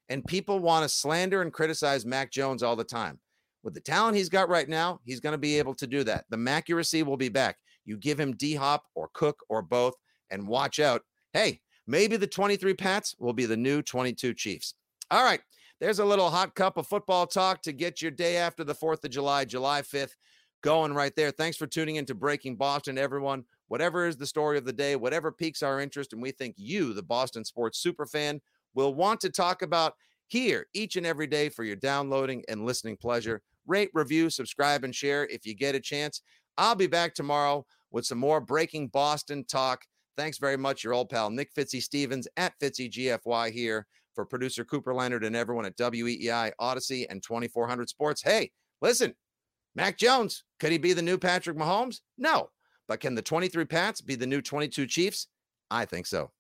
And 0.10 0.26
people 0.26 0.60
want 0.60 0.84
to 0.84 0.90
slander 0.90 1.44
and 1.44 1.54
criticize 1.54 2.06
Mac 2.06 2.32
Jones 2.32 2.64
all 2.64 2.76
the 2.76 2.84
time. 2.84 3.20
With 3.68 3.74
the 3.74 3.82
talent 3.82 4.16
he's 4.16 4.30
got 4.30 4.48
right 4.48 4.70
now, 4.70 5.02
he's 5.04 5.20
going 5.20 5.34
to 5.34 5.38
be 5.38 5.60
able 5.60 5.74
to 5.74 5.86
do 5.86 6.02
that. 6.06 6.24
The 6.30 6.42
accuracy 6.48 7.04
will 7.04 7.18
be 7.18 7.28
back. 7.28 7.58
You 7.84 7.98
give 7.98 8.18
him 8.18 8.34
D 8.38 8.56
Hop 8.56 8.86
or 8.96 9.10
Cook 9.14 9.42
or 9.50 9.62
both, 9.62 9.94
and 10.30 10.48
watch 10.48 10.80
out. 10.80 11.02
Hey, 11.34 11.60
maybe 11.86 12.16
the 12.16 12.28
23 12.28 12.76
Pats 12.76 13.14
will 13.20 13.34
be 13.34 13.46
the 13.46 13.58
new 13.58 13.82
22 13.82 14.34
Chiefs. 14.36 14.76
All 15.12 15.22
right. 15.22 15.42
There's 15.82 16.00
a 16.00 16.06
little 16.06 16.30
hot 16.30 16.56
cup 16.56 16.78
of 16.78 16.88
football 16.88 17.28
talk 17.28 17.62
to 17.64 17.74
get 17.74 18.02
your 18.02 18.10
day 18.10 18.38
after 18.38 18.64
the 18.64 18.74
4th 18.74 19.04
of 19.04 19.10
July, 19.12 19.44
July 19.44 19.82
5th, 19.82 20.16
going 20.64 20.94
right 20.94 21.14
there. 21.18 21.32
Thanks 21.32 21.58
for 21.58 21.68
tuning 21.68 21.98
in 21.98 22.06
to 22.06 22.16
Breaking 22.16 22.56
Boston, 22.56 22.98
everyone. 22.98 23.44
Whatever 23.68 24.08
is 24.08 24.16
the 24.16 24.26
story 24.26 24.58
of 24.58 24.64
the 24.64 24.72
day, 24.72 24.96
whatever 24.96 25.30
piques 25.30 25.62
our 25.62 25.82
interest, 25.82 26.14
and 26.14 26.22
we 26.22 26.32
think 26.32 26.56
you, 26.58 26.94
the 26.94 27.04
Boston 27.04 27.44
sports 27.44 27.80
super 27.80 28.06
fan, 28.06 28.40
will 28.76 28.94
want 28.94 29.20
to 29.20 29.30
talk 29.30 29.62
about 29.62 29.96
here 30.28 30.68
each 30.74 30.96
and 30.96 31.06
every 31.06 31.28
day 31.28 31.50
for 31.50 31.66
your 31.66 31.76
downloading 31.76 32.46
and 32.48 32.66
listening 32.66 32.96
pleasure 32.96 33.42
rate, 33.68 33.90
review, 33.94 34.30
subscribe, 34.30 34.84
and 34.84 34.96
share 34.96 35.28
if 35.28 35.46
you 35.46 35.54
get 35.54 35.76
a 35.76 35.80
chance. 35.80 36.22
I'll 36.58 36.76
be 36.76 36.88
back 36.88 37.14
tomorrow 37.14 37.66
with 37.92 38.06
some 38.06 38.18
more 38.18 38.42
breaking 38.42 38.88
Boston 38.88 39.46
talk. 39.46 39.84
Thanks 40.18 40.40
very 40.40 40.58
much, 40.58 40.84
your 40.84 40.94
old 40.94 41.10
pal 41.10 41.30
Nick 41.30 41.54
Fitzy 41.54 41.82
Stevens 41.82 42.28
at 42.38 42.54
Fitzy 42.60 42.90
GFY 42.92 43.52
here 43.52 43.86
for 44.16 44.26
producer 44.26 44.66
Cooper 44.66 44.94
Leonard 44.94 45.24
and 45.24 45.36
everyone 45.36 45.66
at 45.66 45.78
WEEI 45.78 46.52
Audacy 46.60 47.06
and 47.08 47.22
2400 47.22 47.88
Sports. 47.88 48.24
Hey, 48.24 48.50
listen, 48.82 49.14
Mac 49.76 49.98
Jones, 49.98 50.44
could 50.60 50.72
he 50.72 50.80
be 50.80 50.94
the 50.94 51.04
new 51.04 51.20
Patrick 51.20 51.56
Mahomes? 51.56 52.00
No. 52.18 52.50
But 52.88 53.00
can 53.00 53.14
the 53.14 53.22
23 53.22 53.66
Pats 53.66 54.02
be 54.02 54.16
the 54.16 54.26
new 54.26 54.42
22 54.42 54.88
Chiefs? 54.88 55.28
I 55.70 55.86
think 55.86 56.08
so. 56.08 56.32